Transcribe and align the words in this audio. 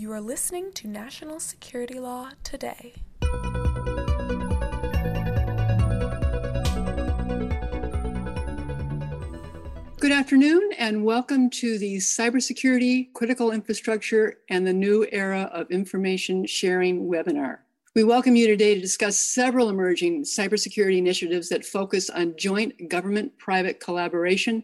You 0.00 0.12
are 0.12 0.20
listening 0.20 0.70
to 0.74 0.86
National 0.86 1.40
Security 1.40 1.98
Law 1.98 2.30
Today. 2.44 2.92
Good 9.98 10.12
afternoon, 10.12 10.70
and 10.78 11.04
welcome 11.04 11.50
to 11.50 11.78
the 11.78 11.96
Cybersecurity, 11.96 13.12
Critical 13.12 13.50
Infrastructure, 13.50 14.38
and 14.48 14.64
the 14.64 14.72
New 14.72 15.04
Era 15.10 15.50
of 15.52 15.68
Information 15.72 16.46
Sharing 16.46 17.08
webinar. 17.08 17.58
We 17.96 18.04
welcome 18.04 18.36
you 18.36 18.46
today 18.46 18.76
to 18.76 18.80
discuss 18.80 19.18
several 19.18 19.68
emerging 19.68 20.22
cybersecurity 20.22 20.98
initiatives 20.98 21.48
that 21.48 21.64
focus 21.64 22.08
on 22.08 22.36
joint 22.36 22.88
government 22.88 23.36
private 23.38 23.80
collaboration 23.80 24.62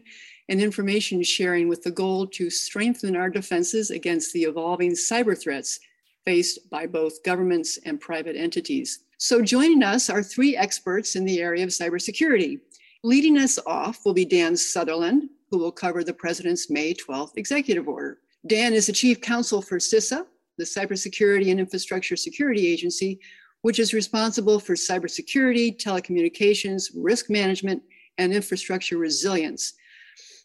and 0.49 0.61
information 0.61 1.23
sharing 1.23 1.67
with 1.67 1.83
the 1.83 1.91
goal 1.91 2.27
to 2.27 2.49
strengthen 2.49 3.15
our 3.15 3.29
defenses 3.29 3.91
against 3.91 4.33
the 4.33 4.43
evolving 4.43 4.91
cyber 4.91 5.39
threats 5.39 5.79
faced 6.25 6.69
by 6.69 6.85
both 6.85 7.23
governments 7.23 7.79
and 7.85 7.99
private 7.99 8.35
entities. 8.35 8.99
So, 9.17 9.41
joining 9.41 9.81
us 9.83 10.09
are 10.09 10.21
three 10.21 10.57
experts 10.57 11.15
in 11.15 11.25
the 11.25 11.39
area 11.39 11.63
of 11.63 11.69
cybersecurity. 11.69 12.59
Leading 13.03 13.37
us 13.37 13.59
off 13.65 14.03
will 14.05 14.13
be 14.13 14.25
Dan 14.25 14.57
Sutherland, 14.57 15.29
who 15.49 15.57
will 15.57 15.71
cover 15.71 16.03
the 16.03 16.13
President's 16.13 16.69
May 16.69 16.93
12th 16.93 17.37
executive 17.37 17.87
order. 17.87 18.19
Dan 18.47 18.73
is 18.73 18.87
the 18.87 18.93
Chief 18.93 19.21
Counsel 19.21 19.61
for 19.61 19.77
CISA, 19.77 20.25
the 20.57 20.63
Cybersecurity 20.63 21.51
and 21.51 21.59
Infrastructure 21.59 22.15
Security 22.15 22.67
Agency, 22.67 23.19
which 23.61 23.79
is 23.79 23.93
responsible 23.93 24.59
for 24.59 24.73
cybersecurity, 24.73 25.75
telecommunications, 25.81 26.91
risk 26.95 27.29
management, 27.29 27.81
and 28.17 28.33
infrastructure 28.33 28.97
resilience. 28.97 29.73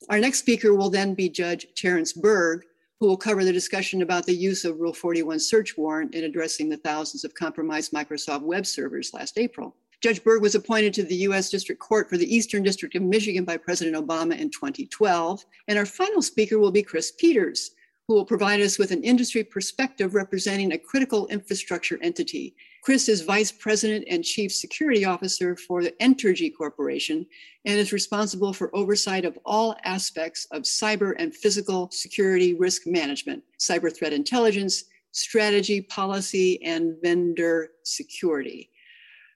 Our 0.08 0.18
next 0.18 0.38
speaker 0.38 0.74
will 0.74 0.90
then 0.90 1.14
be 1.14 1.28
Judge 1.28 1.66
Terrence 1.76 2.12
Berg, 2.14 2.64
who 2.98 3.06
will 3.06 3.18
cover 3.18 3.44
the 3.44 3.52
discussion 3.52 4.02
about 4.02 4.24
the 4.24 4.34
use 4.34 4.64
of 4.64 4.80
Rule 4.80 4.94
41 4.94 5.38
search 5.38 5.76
warrant 5.76 6.14
in 6.14 6.24
addressing 6.24 6.68
the 6.68 6.78
thousands 6.78 7.24
of 7.24 7.34
compromised 7.34 7.92
Microsoft 7.92 8.42
web 8.42 8.66
servers 8.66 9.12
last 9.12 9.38
April. 9.38 9.76
Judge 10.00 10.24
Berg 10.24 10.40
was 10.40 10.54
appointed 10.54 10.94
to 10.94 11.02
the 11.02 11.16
U.S. 11.16 11.50
District 11.50 11.80
Court 11.80 12.08
for 12.08 12.16
the 12.16 12.34
Eastern 12.34 12.62
District 12.62 12.94
of 12.94 13.02
Michigan 13.02 13.44
by 13.44 13.58
President 13.58 13.94
Obama 13.94 14.38
in 14.38 14.50
2012. 14.50 15.44
And 15.68 15.78
our 15.78 15.84
final 15.84 16.22
speaker 16.22 16.58
will 16.58 16.70
be 16.70 16.82
Chris 16.82 17.12
Peters, 17.12 17.72
who 18.08 18.14
will 18.14 18.24
provide 18.24 18.62
us 18.62 18.78
with 18.78 18.92
an 18.92 19.04
industry 19.04 19.44
perspective 19.44 20.14
representing 20.14 20.72
a 20.72 20.78
critical 20.78 21.26
infrastructure 21.26 21.98
entity. 22.02 22.54
Chris 22.82 23.10
is 23.10 23.20
Vice 23.20 23.52
President 23.52 24.06
and 24.08 24.24
Chief 24.24 24.50
Security 24.50 25.04
Officer 25.04 25.54
for 25.54 25.82
the 25.82 25.92
Entergy 26.00 26.50
Corporation 26.56 27.26
and 27.66 27.78
is 27.78 27.92
responsible 27.92 28.54
for 28.54 28.74
oversight 28.74 29.26
of 29.26 29.38
all 29.44 29.76
aspects 29.84 30.46
of 30.50 30.62
cyber 30.62 31.14
and 31.18 31.34
physical 31.34 31.90
security 31.90 32.54
risk 32.54 32.86
management, 32.86 33.42
cyber 33.58 33.94
threat 33.94 34.14
intelligence, 34.14 34.84
strategy, 35.12 35.82
policy, 35.82 36.62
and 36.62 36.96
vendor 37.02 37.72
security. 37.82 38.70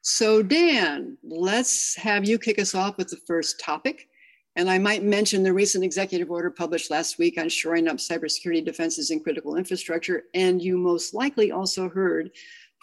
So, 0.01 0.42
Dan, 0.42 1.19
let's 1.23 1.95
have 1.97 2.27
you 2.27 2.39
kick 2.39 2.58
us 2.58 2.75
off 2.75 2.97
with 2.97 3.08
the 3.08 3.19
first 3.27 3.61
topic. 3.61 4.08
And 4.56 4.70
I 4.70 4.79
might 4.79 5.03
mention 5.03 5.42
the 5.42 5.53
recent 5.53 5.83
executive 5.83 6.31
order 6.31 6.48
published 6.48 6.91
last 6.91 7.19
week 7.19 7.39
on 7.39 7.48
shoring 7.48 7.89
up 7.89 7.97
cybersecurity 7.97 8.64
defenses 8.64 9.11
and 9.11 9.23
critical 9.23 9.56
infrastructure. 9.56 10.25
And 10.33 10.62
you 10.62 10.79
most 10.79 11.12
likely 11.12 11.51
also 11.51 11.89
heard 11.89 12.31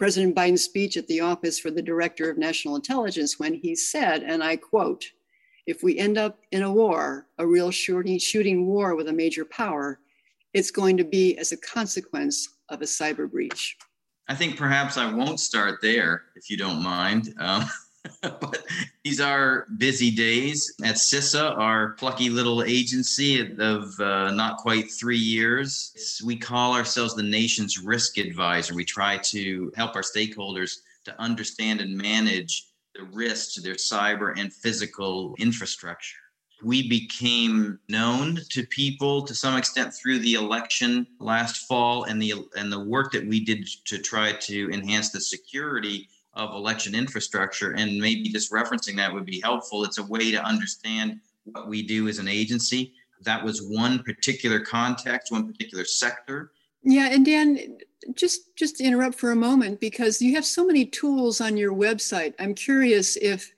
President 0.02 0.34
Biden's 0.34 0.64
speech 0.64 0.96
at 0.96 1.06
the 1.06 1.20
Office 1.20 1.60
for 1.60 1.70
the 1.70 1.80
Director 1.80 2.28
of 2.28 2.36
National 2.36 2.74
Intelligence 2.74 3.38
when 3.38 3.54
he 3.54 3.72
said, 3.76 4.24
and 4.24 4.42
I 4.42 4.56
quote, 4.56 5.04
if 5.68 5.84
we 5.84 5.96
end 5.96 6.18
up 6.18 6.40
in 6.50 6.64
a 6.64 6.72
war, 6.72 7.28
a 7.38 7.46
real 7.46 7.70
shooting, 7.70 8.18
shooting 8.18 8.66
war 8.66 8.96
with 8.96 9.06
a 9.06 9.12
major 9.12 9.44
power, 9.44 10.00
it's 10.54 10.72
going 10.72 10.96
to 10.96 11.04
be 11.04 11.38
as 11.38 11.52
a 11.52 11.56
consequence 11.56 12.48
of 12.68 12.82
a 12.82 12.84
cyber 12.84 13.30
breach. 13.30 13.76
I 14.26 14.34
think 14.34 14.56
perhaps 14.56 14.96
I 14.96 15.08
won't 15.08 15.38
start 15.38 15.78
there, 15.80 16.24
if 16.34 16.50
you 16.50 16.56
don't 16.56 16.82
mind. 16.82 17.32
Um, 17.38 17.64
but 18.22 18.64
these 19.04 19.20
are 19.20 19.66
busy 19.76 20.10
days 20.10 20.74
at 20.84 20.96
CISA, 20.96 21.56
our 21.56 21.90
plucky 21.90 22.30
little 22.30 22.62
agency 22.62 23.54
of 23.58 23.98
uh, 24.00 24.32
not 24.32 24.56
quite 24.56 24.90
three 24.90 25.18
years. 25.18 26.20
We 26.24 26.36
call 26.36 26.74
ourselves 26.74 27.14
the 27.14 27.22
nation's 27.22 27.78
risk 27.78 28.18
advisor. 28.18 28.74
We 28.74 28.84
try 28.84 29.18
to 29.18 29.72
help 29.76 29.94
our 29.94 30.02
stakeholders 30.02 30.78
to 31.04 31.20
understand 31.20 31.80
and 31.80 31.96
manage 31.96 32.66
the 32.94 33.04
risk 33.04 33.54
to 33.54 33.60
their 33.60 33.74
cyber 33.74 34.38
and 34.38 34.52
physical 34.52 35.34
infrastructure. 35.38 36.18
We 36.62 36.88
became 36.88 37.80
known 37.88 38.38
to 38.50 38.64
people 38.66 39.22
to 39.22 39.34
some 39.34 39.56
extent 39.56 39.94
through 39.94 40.20
the 40.20 40.34
election 40.34 41.06
last 41.18 41.66
fall 41.66 42.04
and 42.04 42.22
the 42.22 42.34
and 42.56 42.70
the 42.70 42.84
work 42.84 43.12
that 43.12 43.26
we 43.26 43.44
did 43.44 43.66
to 43.86 43.98
try 43.98 44.32
to 44.32 44.70
enhance 44.70 45.10
the 45.10 45.20
security 45.20 46.08
of 46.34 46.54
election 46.54 46.94
infrastructure. 46.94 47.72
And 47.72 47.98
maybe 47.98 48.28
just 48.28 48.52
referencing 48.52 48.96
that 48.96 49.12
would 49.12 49.26
be 49.26 49.40
helpful. 49.40 49.84
It's 49.84 49.98
a 49.98 50.04
way 50.04 50.30
to 50.30 50.42
understand 50.42 51.20
what 51.44 51.68
we 51.68 51.82
do 51.82 52.08
as 52.08 52.18
an 52.18 52.28
agency. 52.28 52.94
That 53.22 53.44
was 53.44 53.62
one 53.62 54.02
particular 54.02 54.60
context, 54.60 55.30
one 55.30 55.46
particular 55.46 55.84
sector. 55.84 56.52
Yeah, 56.82 57.08
and 57.10 57.24
Dan, 57.24 57.78
just 58.14 58.56
just 58.56 58.80
interrupt 58.80 59.14
for 59.14 59.30
a 59.30 59.36
moment 59.36 59.78
because 59.78 60.20
you 60.20 60.34
have 60.34 60.44
so 60.44 60.66
many 60.66 60.84
tools 60.84 61.40
on 61.40 61.56
your 61.56 61.72
website. 61.72 62.34
I'm 62.40 62.54
curious 62.54 63.16
if 63.16 63.52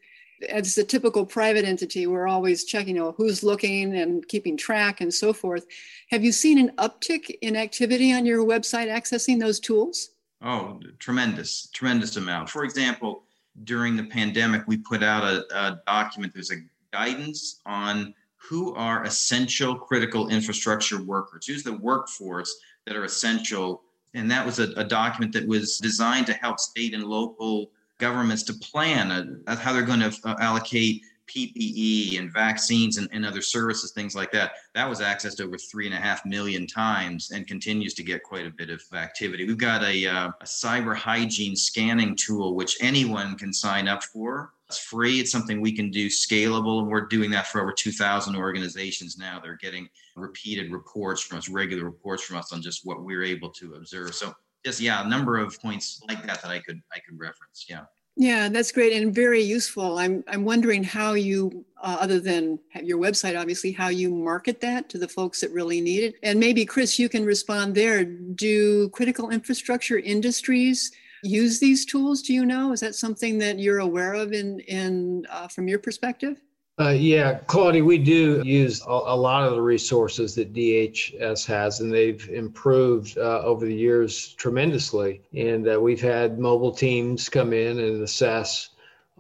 as 0.49 0.77
a 0.77 0.85
typical 0.85 1.25
private 1.25 1.65
entity, 1.65 2.07
we're 2.07 2.29
always 2.29 2.65
checking 2.65 2.97
you 2.97 3.03
know, 3.03 3.13
who's 3.13 3.43
looking 3.43 3.97
and 3.97 4.27
keeping 4.29 4.57
track 4.57 5.01
and 5.01 5.13
so 5.13 5.33
forth. 5.33 5.67
Have 6.11 6.25
you 6.25 6.33
seen 6.33 6.59
an 6.59 6.75
uptick 6.77 7.35
in 7.41 7.57
activity 7.57 8.13
on 8.13 8.27
your 8.27 8.45
website 8.45 8.89
accessing 8.89 9.41
those 9.41 9.61
tools? 9.61 10.11
Oh, 10.45 10.79
tremendous, 10.99 11.69
tremendous 11.73 12.17
amount. 12.17 12.51
For 12.51 12.65
example, 12.65 13.23
during 13.65 13.97
the 13.97 14.05
pandemic, 14.05 14.65
we 14.67 14.77
put 14.77 15.03
out 15.03 15.25
a, 15.25 15.45
a 15.57 15.81
document. 15.87 16.35
There's 16.35 16.53
a 16.53 16.63
guidance 16.93 17.63
on 17.65 18.15
who 18.37 18.75
are 18.75 19.05
essential 19.05 19.75
critical 19.75 20.29
infrastructure 20.29 21.03
workers, 21.03 21.47
who's 21.47 21.63
the 21.63 21.79
workforce 21.79 22.55
that 22.85 22.95
are 22.95 23.05
essential. 23.05 23.85
And 24.13 24.31
that 24.31 24.45
was 24.45 24.59
a, 24.59 24.71
a 24.77 24.85
document 24.85 25.33
that 25.33 25.49
was 25.49 25.79
designed 25.79 26.27
to 26.27 26.35
help 26.35 26.61
state 26.61 26.93
and 26.93 27.05
local 27.05 27.71
governments 27.97 28.43
to 28.43 28.53
plan 28.55 29.41
uh, 29.47 29.57
how 29.57 29.73
they're 29.73 29.83
going 29.83 30.01
to 30.01 30.15
uh, 30.25 30.35
allocate 30.41 31.01
PPE 31.27 32.19
and 32.19 32.33
vaccines 32.33 32.99
and, 32.99 33.09
and, 33.13 33.25
other 33.25 33.41
services, 33.41 33.93
things 33.93 34.15
like 34.15 34.31
that. 34.33 34.53
That 34.75 34.89
was 34.89 35.01
accessed 35.01 35.41
over 35.41 35.57
three 35.57 35.87
and 35.87 35.95
a 35.95 35.99
half 35.99 36.25
million 36.27 36.67
times 36.67 37.31
and 37.31 37.47
continues 37.47 37.95
to 37.95 38.03
get 38.03 38.23
quite 38.23 38.47
a 38.47 38.51
bit 38.51 38.71
of 38.71 38.83
activity. 38.95 39.47
We've 39.47 39.57
got 39.57 39.83
a, 39.83 40.07
uh, 40.07 40.31
a 40.41 40.45
cyber 40.45 40.95
hygiene 40.95 41.57
scanning 41.57 42.17
tool, 42.17 42.55
which 42.55 42.77
anyone 42.81 43.37
can 43.37 43.53
sign 43.53 43.89
up 43.89 44.03
for. 44.05 44.53
It's 44.69 44.79
free. 44.79 45.21
It's 45.21 45.31
something 45.31 45.61
we 45.61 45.73
can 45.73 45.91
do 45.91 46.09
scalable, 46.09 46.81
and 46.81 46.89
we're 46.89 47.07
doing 47.07 47.31
that 47.33 47.47
for 47.49 47.61
over 47.61 47.73
2,000 47.73 48.35
organizations 48.35 49.19
now. 49.19 49.39
They're 49.39 49.57
getting 49.57 49.89
repeated 50.17 50.73
reports 50.73 51.23
from 51.23 51.39
us, 51.39 51.49
regular 51.49 51.85
reports 51.85 52.23
from 52.25 52.37
us 52.39 52.53
on 52.53 52.63
just 52.63 52.85
what 52.85 53.03
we're 53.03 53.25
able 53.25 53.51
to 53.51 53.75
observe. 53.75 54.15
So, 54.15 54.33
just 54.65 54.81
yeah, 54.81 55.05
a 55.05 55.09
number 55.09 55.37
of 55.37 55.61
points 55.61 56.01
like 56.09 56.27
that 56.27 56.41
that 56.43 56.51
I 56.51 56.61
could 56.61 56.81
I 56.93 56.99
could 57.01 57.19
reference. 57.19 57.67
Yeah. 57.69 57.85
Yeah, 58.17 58.49
that's 58.49 58.71
great 58.71 58.93
and 58.93 59.13
very 59.13 59.43
useful. 59.43 59.99
I'm 59.99 60.23
I'm 60.29 60.45
wondering 60.45 60.85
how 60.85 61.15
you, 61.15 61.65
uh, 61.83 61.97
other 62.01 62.21
than 62.21 62.61
your 62.81 62.99
website, 62.99 63.39
obviously, 63.39 63.73
how 63.73 63.89
you 63.89 64.11
market 64.15 64.61
that 64.61 64.89
to 64.91 64.99
the 64.99 65.09
folks 65.09 65.41
that 65.41 65.51
really 65.51 65.81
need 65.81 66.05
it. 66.05 66.15
And 66.23 66.39
maybe 66.39 66.65
Chris, 66.65 66.97
you 66.99 67.09
can 67.09 67.25
respond 67.25 67.75
there. 67.75 68.05
Do 68.05 68.89
critical 68.91 69.31
infrastructure 69.31 69.99
industries 69.99 70.93
use 71.25 71.59
these 71.59 71.85
tools? 71.85 72.23
Do 72.23 72.33
you 72.33 72.47
know? 72.47 72.73
Is 72.73 72.81
that 72.81 72.95
something 72.95 73.39
that 73.39 73.59
you're 73.59 73.81
aware 73.81 74.15
of 74.15 74.33
in 74.33 74.61
in 74.61 75.27
uh, 75.29 75.49
from 75.49 75.67
your 75.67 75.81
perspective? 75.81 76.41
Uh, 76.81 76.89
yeah, 76.89 77.39
Claudia, 77.47 77.85
we 77.85 77.99
do 77.99 78.43
use 78.45 78.83
a, 78.85 78.91
a, 78.91 79.17
lot 79.17 79.47
of 79.47 79.53
the 79.53 79.63
resources 79.63 80.35
that 80.35 80.53
DHS 80.53 81.47
has, 81.47 81.79
and 81.79 81.93
they've 81.93 82.29
improved 82.31 83.17
uh, 83.17 83.43
over 83.43 83.65
the 83.65 83.75
years 83.75 84.33
tremendously. 84.33 85.23
And 85.37 85.69
uh, 85.69 85.81
we've 85.81 86.01
had 86.01 86.41
mobile 86.41 86.73
teams 86.73 87.29
come 87.29 87.53
in 87.53 87.79
and 87.79 88.03
assess 88.03 88.71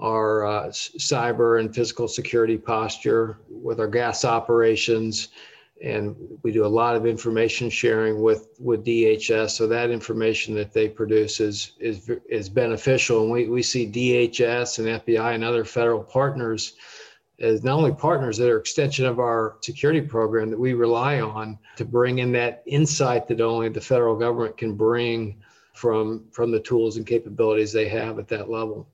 our 0.01 0.45
uh, 0.45 0.67
cyber 0.71 1.61
and 1.61 1.73
physical 1.73 2.09
security 2.09 2.59
posture 2.59 3.39
with 3.49 3.79
our 3.79 3.87
gas 3.87 4.25
operations. 4.25 5.29
And 5.81 6.17
we 6.43 6.51
do 6.51 6.67
a 6.67 6.67
lot 6.67 6.97
of 6.97 7.07
information 7.07 7.71
sharing 7.71 8.21
with, 8.21 8.49
with 8.59 8.85
DHS. 8.85 9.51
So 9.51 9.69
that 9.69 9.91
information 9.91 10.57
that 10.57 10.73
they 10.73 10.89
produce 10.89 11.39
is, 11.39 11.73
is, 11.79 12.11
is 12.29 12.49
beneficial. 12.49 13.23
And 13.23 13.31
we, 13.31 13.47
we 13.47 13.63
see 13.63 13.87
DHS 13.87 14.81
and 14.81 15.01
FBI 15.03 15.37
and 15.37 15.45
other 15.45 15.65
federal 15.65 16.03
partners 16.03 16.73
as 17.41 17.65
not 17.65 17.77
only 17.77 17.93
partners 17.93 18.37
that 18.39 18.49
are 18.49 18.59
extension 18.59 19.07
of 19.07 19.19
our 19.19 19.57
security 19.61 20.01
program 20.01 20.51
that 20.51 20.59
we 20.59 20.73
rely 20.73 21.21
on 21.21 21.59
to 21.77 21.85
bring 21.85 22.19
in 22.19 22.31
that 22.33 22.63
insight 22.67 23.27
that 23.27 23.41
only 23.41 23.69
the 23.69 23.81
federal 23.81 24.17
government 24.17 24.57
can 24.57 24.75
bring 24.75 25.37
from 25.73 26.25
from 26.31 26.53
the 26.53 26.61
tools 26.61 26.97
and 26.97 27.07
capabilities 27.07 27.73
they 27.73 27.89
have 27.89 28.19
at 28.19 28.29
that 28.29 28.49
level. 28.49 28.89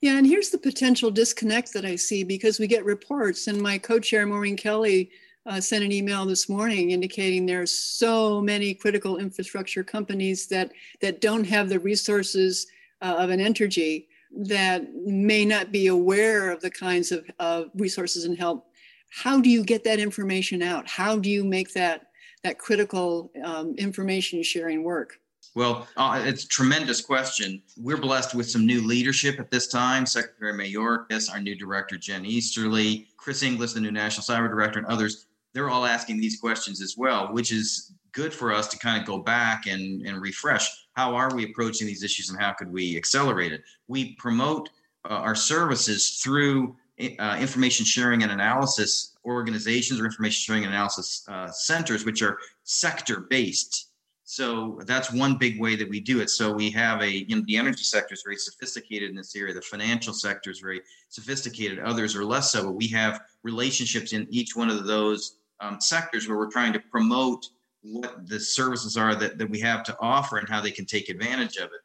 Yeah, 0.00 0.18
and 0.18 0.26
here's 0.26 0.50
the 0.50 0.58
potential 0.58 1.10
disconnect 1.10 1.72
that 1.72 1.84
I 1.84 1.96
see 1.96 2.22
because 2.22 2.60
we 2.60 2.66
get 2.66 2.84
reports, 2.84 3.48
and 3.48 3.60
my 3.60 3.78
co-chair 3.78 4.26
Maureen 4.26 4.56
Kelly 4.56 5.10
uh, 5.46 5.60
sent 5.60 5.82
an 5.82 5.90
email 5.90 6.26
this 6.26 6.48
morning 6.48 6.90
indicating 6.90 7.46
there's 7.46 7.72
so 7.72 8.40
many 8.40 8.74
critical 8.74 9.16
infrastructure 9.16 9.82
companies 9.82 10.46
that 10.48 10.72
that 11.00 11.22
don't 11.22 11.44
have 11.44 11.68
the 11.70 11.80
resources 11.80 12.66
uh, 13.00 13.16
of 13.18 13.30
an 13.30 13.40
Entergy 13.40 14.06
that 14.36 14.94
may 14.94 15.44
not 15.44 15.72
be 15.72 15.86
aware 15.86 16.50
of 16.50 16.60
the 16.60 16.70
kinds 16.70 17.12
of, 17.12 17.28
of 17.38 17.70
resources 17.74 18.24
and 18.24 18.38
help. 18.38 18.66
How 19.10 19.40
do 19.40 19.48
you 19.48 19.64
get 19.64 19.84
that 19.84 19.98
information 19.98 20.62
out? 20.62 20.86
How 20.88 21.18
do 21.18 21.30
you 21.30 21.44
make 21.44 21.72
that 21.74 22.02
that 22.44 22.58
critical 22.58 23.32
um, 23.44 23.74
information 23.76 24.42
sharing 24.42 24.84
work? 24.84 25.18
Well, 25.54 25.88
uh, 25.96 26.22
it's 26.24 26.44
a 26.44 26.48
tremendous 26.48 27.00
question. 27.00 27.62
We're 27.76 27.96
blessed 27.96 28.34
with 28.34 28.48
some 28.48 28.64
new 28.64 28.86
leadership 28.86 29.40
at 29.40 29.50
this 29.50 29.66
time. 29.66 30.06
Secretary 30.06 30.52
Mayorkas, 30.52 31.32
our 31.32 31.40
new 31.40 31.56
director, 31.56 31.96
Jen 31.96 32.24
Easterly, 32.24 33.08
Chris 33.16 33.42
Inglis, 33.42 33.72
the 33.72 33.80
new 33.80 33.90
national 33.90 34.24
cyber 34.24 34.48
director, 34.48 34.78
and 34.78 34.86
others. 34.86 35.26
They're 35.54 35.70
all 35.70 35.86
asking 35.86 36.20
these 36.20 36.38
questions 36.38 36.80
as 36.80 36.94
well, 36.96 37.32
which 37.32 37.50
is 37.50 37.92
good 38.12 38.32
for 38.32 38.52
us 38.52 38.68
to 38.68 38.78
kind 38.78 39.00
of 39.00 39.06
go 39.06 39.18
back 39.18 39.66
and, 39.66 40.02
and 40.06 40.20
refresh. 40.20 40.70
How 40.98 41.14
are 41.14 41.32
we 41.32 41.44
approaching 41.44 41.86
these 41.86 42.02
issues 42.02 42.30
and 42.30 42.40
how 42.40 42.52
could 42.52 42.72
we 42.72 42.96
accelerate 42.96 43.52
it? 43.52 43.62
We 43.86 44.16
promote 44.16 44.68
uh, 45.08 45.14
our 45.14 45.36
services 45.36 46.20
through 46.22 46.76
uh, 47.20 47.38
information 47.40 47.86
sharing 47.86 48.24
and 48.24 48.32
analysis 48.32 49.16
organizations 49.24 50.00
or 50.00 50.04
information 50.06 50.40
sharing 50.40 50.64
and 50.64 50.74
analysis 50.74 51.24
uh, 51.28 51.52
centers, 51.52 52.04
which 52.04 52.20
are 52.20 52.38
sector 52.64 53.20
based 53.20 53.88
so 54.30 54.78
that's 54.84 55.10
one 55.10 55.38
big 55.38 55.58
way 55.58 55.74
that 55.74 55.88
we 55.88 56.00
do 56.00 56.20
it. 56.20 56.28
So 56.28 56.52
we 56.52 56.70
have 56.72 57.00
a, 57.00 57.10
you 57.10 57.36
know, 57.36 57.42
the 57.46 57.56
energy 57.56 57.82
sector 57.82 58.12
is 58.12 58.22
very 58.22 58.36
sophisticated 58.36 59.08
in 59.08 59.16
this 59.16 59.34
area. 59.34 59.54
The 59.54 59.62
financial 59.62 60.12
sector 60.12 60.50
is 60.50 60.60
very 60.60 60.82
sophisticated. 61.08 61.78
Others 61.78 62.14
are 62.14 62.26
less 62.26 62.52
so, 62.52 62.64
but 62.64 62.72
we 62.72 62.88
have 62.88 63.22
relationships 63.42 64.12
in 64.12 64.26
each 64.28 64.54
one 64.54 64.68
of 64.68 64.84
those 64.84 65.38
um, 65.60 65.80
sectors 65.80 66.28
where 66.28 66.36
we're 66.36 66.50
trying 66.50 66.74
to 66.74 66.80
promote 66.90 67.46
what 67.82 68.28
the 68.28 68.40
services 68.40 68.96
are 68.96 69.14
that, 69.14 69.38
that 69.38 69.48
we 69.48 69.60
have 69.60 69.82
to 69.84 69.96
offer 70.00 70.38
and 70.38 70.48
how 70.48 70.60
they 70.60 70.70
can 70.70 70.84
take 70.84 71.08
advantage 71.08 71.56
of 71.56 71.66
it. 71.66 71.80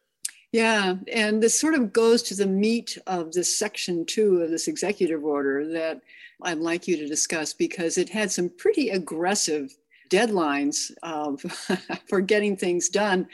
Yeah, 0.51 0.95
and 1.12 1.42
this 1.42 1.60
sort 1.60 1.74
of 1.74 1.92
goes 1.92 2.22
to 2.24 2.36
the 2.36 2.45
meat 2.45 2.98
of 3.07 3.31
this 3.31 3.57
section 3.57 4.06
two 4.06 4.42
of 4.42 4.51
this 4.51 4.68
executive 4.68 5.24
order 5.24 5.68
that 5.72 6.01
I'd 6.44 6.60
like 6.60 6.88
you 6.88 6.95
to 6.98 7.07
discuss 7.07 7.54
because 7.54 7.98
it 7.98 8.10
had 8.10 8.31
some 8.31 8.50
pretty 8.50 8.90
aggressive 8.90 9.75
deadlines 10.10 10.92
uh, 11.01 11.36
for 12.07 12.22
getting 12.22 12.56
things 12.56 12.89
done, 12.89 13.28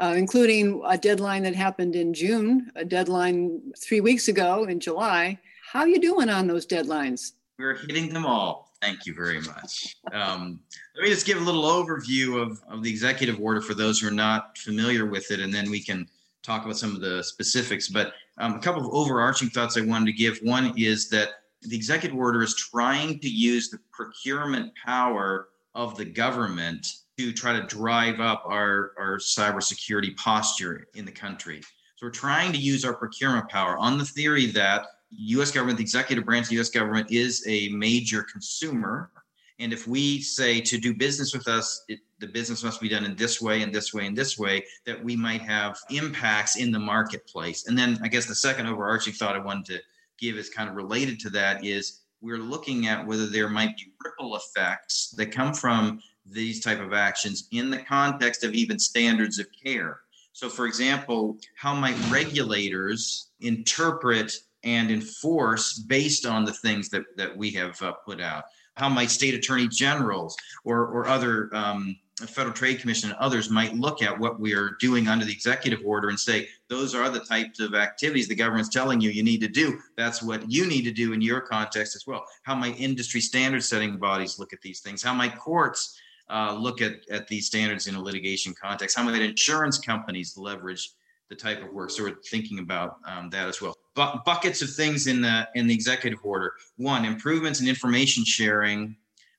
uh, 0.00 0.14
including 0.16 0.82
a 0.86 0.98
deadline 0.98 1.44
that 1.44 1.54
happened 1.54 1.94
in 1.94 2.12
June, 2.12 2.70
a 2.74 2.84
deadline 2.84 3.60
three 3.78 4.00
weeks 4.00 4.26
ago 4.26 4.64
in 4.64 4.80
July. 4.80 5.38
How 5.72 5.80
are 5.80 5.88
you 5.88 6.00
doing 6.00 6.28
on 6.28 6.48
those 6.48 6.66
deadlines? 6.66 7.32
We're 7.58 7.76
hitting 7.76 8.12
them 8.12 8.26
all. 8.26 8.63
Thank 8.84 9.06
you 9.06 9.14
very 9.14 9.40
much. 9.40 9.96
Um, 10.12 10.60
let 10.94 11.04
me 11.04 11.08
just 11.08 11.24
give 11.24 11.38
a 11.38 11.40
little 11.40 11.62
overview 11.62 12.38
of, 12.38 12.60
of 12.68 12.82
the 12.82 12.90
executive 12.90 13.40
order 13.40 13.62
for 13.62 13.72
those 13.72 13.98
who 13.98 14.08
are 14.08 14.10
not 14.10 14.58
familiar 14.58 15.06
with 15.06 15.30
it, 15.30 15.40
and 15.40 15.52
then 15.54 15.70
we 15.70 15.82
can 15.82 16.06
talk 16.42 16.64
about 16.64 16.76
some 16.76 16.94
of 16.94 17.00
the 17.00 17.24
specifics. 17.24 17.88
But 17.88 18.12
um, 18.36 18.56
a 18.56 18.58
couple 18.58 18.82
of 18.82 18.92
overarching 18.92 19.48
thoughts 19.48 19.78
I 19.78 19.80
wanted 19.80 20.04
to 20.06 20.12
give. 20.12 20.38
One 20.42 20.74
is 20.76 21.08
that 21.08 21.30
the 21.62 21.74
executive 21.74 22.14
order 22.14 22.42
is 22.42 22.54
trying 22.54 23.20
to 23.20 23.28
use 23.28 23.70
the 23.70 23.78
procurement 23.90 24.70
power 24.84 25.48
of 25.74 25.96
the 25.96 26.04
government 26.04 26.86
to 27.16 27.32
try 27.32 27.58
to 27.58 27.66
drive 27.66 28.20
up 28.20 28.42
our, 28.44 28.92
our 28.98 29.16
cybersecurity 29.16 30.14
posture 30.18 30.88
in 30.94 31.06
the 31.06 31.12
country. 31.12 31.62
So 31.96 32.06
we're 32.06 32.10
trying 32.10 32.52
to 32.52 32.58
use 32.58 32.84
our 32.84 32.92
procurement 32.92 33.48
power 33.48 33.78
on 33.78 33.96
the 33.96 34.04
theory 34.04 34.44
that 34.46 34.84
US 35.16 35.50
government, 35.50 35.78
the 35.78 35.84
executive 35.84 36.24
branch 36.24 36.46
of 36.46 36.50
the 36.50 36.60
US 36.60 36.70
government 36.70 37.10
is 37.10 37.44
a 37.46 37.68
major 37.70 38.22
consumer. 38.22 39.10
And 39.58 39.72
if 39.72 39.86
we 39.86 40.20
say 40.20 40.60
to 40.60 40.78
do 40.78 40.94
business 40.94 41.32
with 41.32 41.46
us, 41.46 41.84
it, 41.88 42.00
the 42.18 42.26
business 42.26 42.64
must 42.64 42.80
be 42.80 42.88
done 42.88 43.04
in 43.04 43.14
this 43.14 43.40
way 43.40 43.62
and 43.62 43.72
this 43.72 43.94
way 43.94 44.06
and 44.06 44.16
this 44.16 44.38
way, 44.38 44.64
that 44.86 45.02
we 45.02 45.14
might 45.14 45.42
have 45.42 45.78
impacts 45.90 46.56
in 46.56 46.72
the 46.72 46.78
marketplace. 46.78 47.66
And 47.66 47.78
then 47.78 47.98
I 48.02 48.08
guess 48.08 48.26
the 48.26 48.34
second 48.34 48.66
overarching 48.66 49.12
thought 49.12 49.36
I 49.36 49.40
wanted 49.40 49.66
to 49.66 49.80
give 50.18 50.36
is 50.36 50.50
kind 50.50 50.68
of 50.68 50.74
related 50.74 51.20
to 51.20 51.30
that 51.30 51.64
is 51.64 52.00
we're 52.20 52.38
looking 52.38 52.86
at 52.86 53.06
whether 53.06 53.26
there 53.26 53.48
might 53.48 53.76
be 53.76 53.92
ripple 54.04 54.36
effects 54.36 55.10
that 55.16 55.26
come 55.26 55.52
from 55.52 56.00
these 56.26 56.60
type 56.60 56.80
of 56.80 56.92
actions 56.92 57.48
in 57.52 57.70
the 57.70 57.78
context 57.78 58.44
of 58.44 58.54
even 58.54 58.78
standards 58.78 59.38
of 59.38 59.46
care. 59.62 60.00
So, 60.32 60.48
for 60.48 60.66
example, 60.66 61.36
how 61.56 61.74
might 61.74 61.96
regulators 62.10 63.28
interpret 63.40 64.34
and 64.64 64.90
enforce 64.90 65.78
based 65.78 66.26
on 66.26 66.44
the 66.44 66.52
things 66.52 66.88
that, 66.88 67.04
that 67.16 67.36
we 67.36 67.50
have 67.50 67.80
uh, 67.82 67.92
put 68.04 68.20
out? 68.20 68.44
How 68.76 68.88
might 68.88 69.10
state 69.10 69.34
attorney 69.34 69.68
generals 69.68 70.36
or, 70.64 70.86
or 70.86 71.06
other 71.06 71.54
um, 71.54 71.96
Federal 72.20 72.54
Trade 72.54 72.80
Commission 72.80 73.10
and 73.10 73.18
others 73.18 73.50
might 73.50 73.74
look 73.74 74.00
at 74.00 74.16
what 74.16 74.38
we 74.38 74.54
are 74.54 74.76
doing 74.78 75.08
under 75.08 75.24
the 75.24 75.32
executive 75.32 75.80
order 75.84 76.10
and 76.10 76.18
say, 76.18 76.48
those 76.68 76.94
are 76.94 77.10
the 77.10 77.20
types 77.20 77.58
of 77.58 77.74
activities 77.74 78.28
the 78.28 78.34
government's 78.34 78.68
telling 78.68 79.00
you 79.00 79.10
you 79.10 79.24
need 79.24 79.40
to 79.40 79.48
do. 79.48 79.80
That's 79.96 80.22
what 80.22 80.48
you 80.48 80.66
need 80.66 80.82
to 80.82 80.92
do 80.92 81.12
in 81.12 81.20
your 81.20 81.40
context 81.40 81.96
as 81.96 82.06
well. 82.06 82.24
How 82.44 82.54
might 82.54 82.78
industry 82.78 83.20
standard 83.20 83.64
setting 83.64 83.96
bodies 83.96 84.38
look 84.38 84.52
at 84.52 84.60
these 84.62 84.80
things? 84.80 85.02
How 85.02 85.12
might 85.12 85.36
courts 85.36 85.98
uh, 86.30 86.54
look 86.54 86.80
at, 86.80 87.08
at 87.10 87.26
these 87.26 87.46
standards 87.46 87.88
in 87.88 87.96
a 87.96 88.00
litigation 88.00 88.54
context? 88.60 88.96
How 88.96 89.02
might 89.02 89.20
insurance 89.20 89.78
companies 89.78 90.38
leverage 90.38 90.92
the 91.30 91.36
type 91.36 91.62
of 91.62 91.72
work? 91.72 91.90
So 91.90 92.04
we're 92.04 92.16
thinking 92.30 92.58
about 92.58 92.96
um, 93.06 93.30
that 93.30 93.48
as 93.48 93.60
well. 93.60 93.74
Bu- 93.94 94.20
buckets 94.24 94.62
of 94.62 94.72
things 94.72 95.06
in 95.06 95.20
the 95.20 95.48
in 95.54 95.66
the 95.66 95.74
executive 95.74 96.20
order. 96.22 96.52
One, 96.76 97.04
improvements 97.04 97.60
in 97.60 97.68
information 97.68 98.24
sharing 98.24 98.96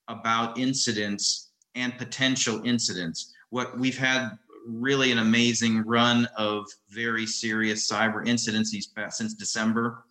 about 0.07 0.57
incidents 0.57 1.51
and 1.75 1.97
potential 1.97 2.61
incidents. 2.63 3.33
What 3.49 3.77
we've 3.77 3.97
had 3.97 4.37
really 4.67 5.11
an 5.11 5.19
amazing 5.19 5.83
run 5.83 6.27
of 6.37 6.65
very 6.89 7.25
serious 7.25 7.89
cyber 7.89 8.27
incidents 8.27 8.75
since 9.09 9.33
December. 9.33 10.05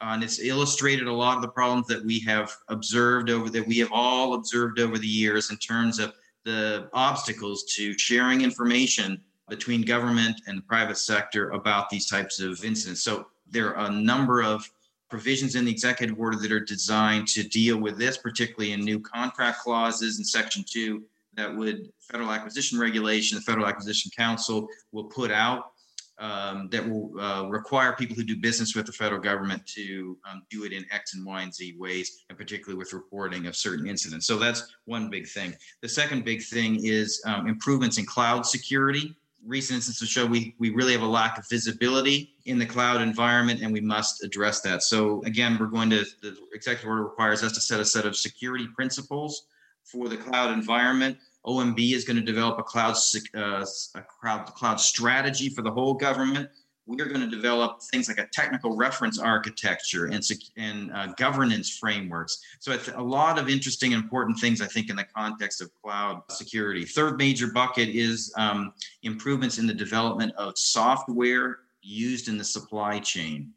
Uh, 0.00 0.12
and 0.12 0.24
it's 0.24 0.38
illustrated 0.40 1.06
a 1.06 1.12
lot 1.12 1.36
of 1.36 1.42
the 1.42 1.48
problems 1.48 1.86
that 1.86 2.04
we 2.04 2.20
have 2.20 2.54
observed 2.68 3.28
over 3.28 3.50
that 3.50 3.66
we 3.66 3.78
have 3.78 3.90
all 3.92 4.34
observed 4.34 4.78
over 4.80 4.96
the 4.96 5.06
years 5.06 5.50
in 5.50 5.56
terms 5.58 5.98
of 5.98 6.14
the 6.44 6.88
obstacles 6.94 7.64
to 7.64 7.96
sharing 7.98 8.40
information 8.40 9.20
between 9.50 9.82
government 9.82 10.40
and 10.46 10.58
the 10.58 10.62
private 10.62 10.96
sector 10.96 11.50
about 11.50 11.90
these 11.90 12.06
types 12.06 12.40
of 12.40 12.64
incidents. 12.64 13.02
So 13.02 13.26
there 13.50 13.76
are 13.76 13.86
a 13.86 13.90
number 13.90 14.42
of 14.42 14.68
provisions 15.10 15.56
in 15.56 15.64
the 15.64 15.70
executive 15.70 16.18
order 16.18 16.38
that 16.38 16.52
are 16.52 16.60
designed 16.60 17.26
to 17.28 17.42
deal 17.42 17.76
with 17.76 17.98
this, 17.98 18.16
particularly 18.16 18.72
in 18.72 18.80
new 18.80 19.00
contract 19.00 19.58
clauses 19.58 20.18
in 20.18 20.24
section 20.24 20.64
two 20.66 21.02
that 21.34 21.54
would 21.54 21.92
federal 22.00 22.30
acquisition 22.32 22.78
regulation, 22.78 23.36
the 23.36 23.42
Federal 23.42 23.66
Acquisition 23.66 24.10
Council 24.16 24.68
will 24.92 25.04
put 25.04 25.30
out 25.30 25.72
um, 26.18 26.68
that 26.70 26.86
will 26.86 27.18
uh, 27.18 27.46
require 27.48 27.94
people 27.94 28.14
who 28.14 28.24
do 28.24 28.36
business 28.36 28.74
with 28.74 28.84
the 28.84 28.92
federal 28.92 29.20
government 29.20 29.64
to 29.68 30.18
um, 30.30 30.42
do 30.50 30.64
it 30.64 30.72
in 30.72 30.84
X 30.92 31.14
and 31.14 31.24
Y 31.24 31.42
and 31.42 31.54
Z 31.54 31.76
ways, 31.78 32.24
and 32.28 32.36
particularly 32.36 32.76
with 32.76 32.92
reporting 32.92 33.46
of 33.46 33.56
certain 33.56 33.86
incidents. 33.88 34.26
So 34.26 34.36
that's 34.36 34.74
one 34.84 35.08
big 35.08 35.26
thing. 35.26 35.54
The 35.80 35.88
second 35.88 36.24
big 36.24 36.42
thing 36.42 36.84
is 36.84 37.22
um, 37.26 37.48
improvements 37.48 37.96
in 37.96 38.04
cloud 38.04 38.44
security. 38.44 39.16
Recent 39.46 39.76
instances 39.76 40.08
show 40.08 40.26
we, 40.26 40.54
we 40.58 40.70
really 40.70 40.92
have 40.92 41.02
a 41.02 41.06
lack 41.06 41.38
of 41.38 41.48
visibility 41.48 42.34
in 42.44 42.58
the 42.58 42.66
cloud 42.66 43.00
environment, 43.00 43.62
and 43.62 43.72
we 43.72 43.80
must 43.80 44.22
address 44.22 44.60
that. 44.62 44.82
So 44.82 45.22
again, 45.24 45.56
we're 45.58 45.66
going 45.66 45.90
to 45.90 46.04
the 46.22 46.36
executive 46.52 46.88
order 46.88 47.04
requires 47.04 47.42
us 47.42 47.52
to 47.52 47.60
set 47.60 47.80
a 47.80 47.84
set 47.84 48.04
of 48.04 48.16
security 48.16 48.68
principles 48.74 49.46
for 49.84 50.08
the 50.08 50.16
cloud 50.16 50.52
environment. 50.52 51.16
OMB 51.46 51.94
is 51.94 52.04
going 52.04 52.18
to 52.18 52.22
develop 52.22 52.58
a 52.58 52.62
cloud, 52.62 52.96
uh, 53.34 53.64
a 53.94 54.02
cloud, 54.20 54.46
cloud 54.46 54.78
strategy 54.78 55.48
for 55.48 55.62
the 55.62 55.70
whole 55.70 55.94
government. 55.94 56.50
We're 56.86 57.06
going 57.06 57.20
to 57.20 57.28
develop 57.28 57.82
things 57.82 58.08
like 58.08 58.18
a 58.18 58.26
technical 58.32 58.76
reference 58.76 59.18
architecture 59.18 60.06
and, 60.06 60.22
and 60.56 60.92
uh, 60.92 61.08
governance 61.16 61.70
frameworks. 61.70 62.42
So 62.58 62.72
it's 62.72 62.88
a 62.88 63.00
lot 63.00 63.38
of 63.38 63.48
interesting, 63.48 63.92
important 63.92 64.40
things, 64.40 64.60
I 64.60 64.66
think, 64.66 64.90
in 64.90 64.96
the 64.96 65.04
context 65.04 65.60
of 65.60 65.70
cloud 65.80 66.22
security. 66.30 66.84
Third 66.84 67.16
major 67.16 67.52
bucket 67.52 67.88
is 67.90 68.32
um, 68.36 68.72
improvements 69.02 69.58
in 69.58 69.66
the 69.66 69.74
development 69.74 70.32
of 70.36 70.58
software 70.58 71.60
used 71.82 72.28
in 72.28 72.36
the 72.36 72.44
supply 72.44 72.98
chain 72.98 73.52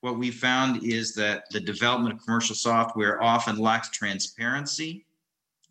what 0.00 0.18
we 0.18 0.32
found 0.32 0.82
is 0.82 1.14
that 1.14 1.44
the 1.52 1.60
development 1.60 2.12
of 2.12 2.24
commercial 2.24 2.56
software 2.56 3.22
often 3.22 3.56
lacks 3.56 3.88
transparency 3.90 5.06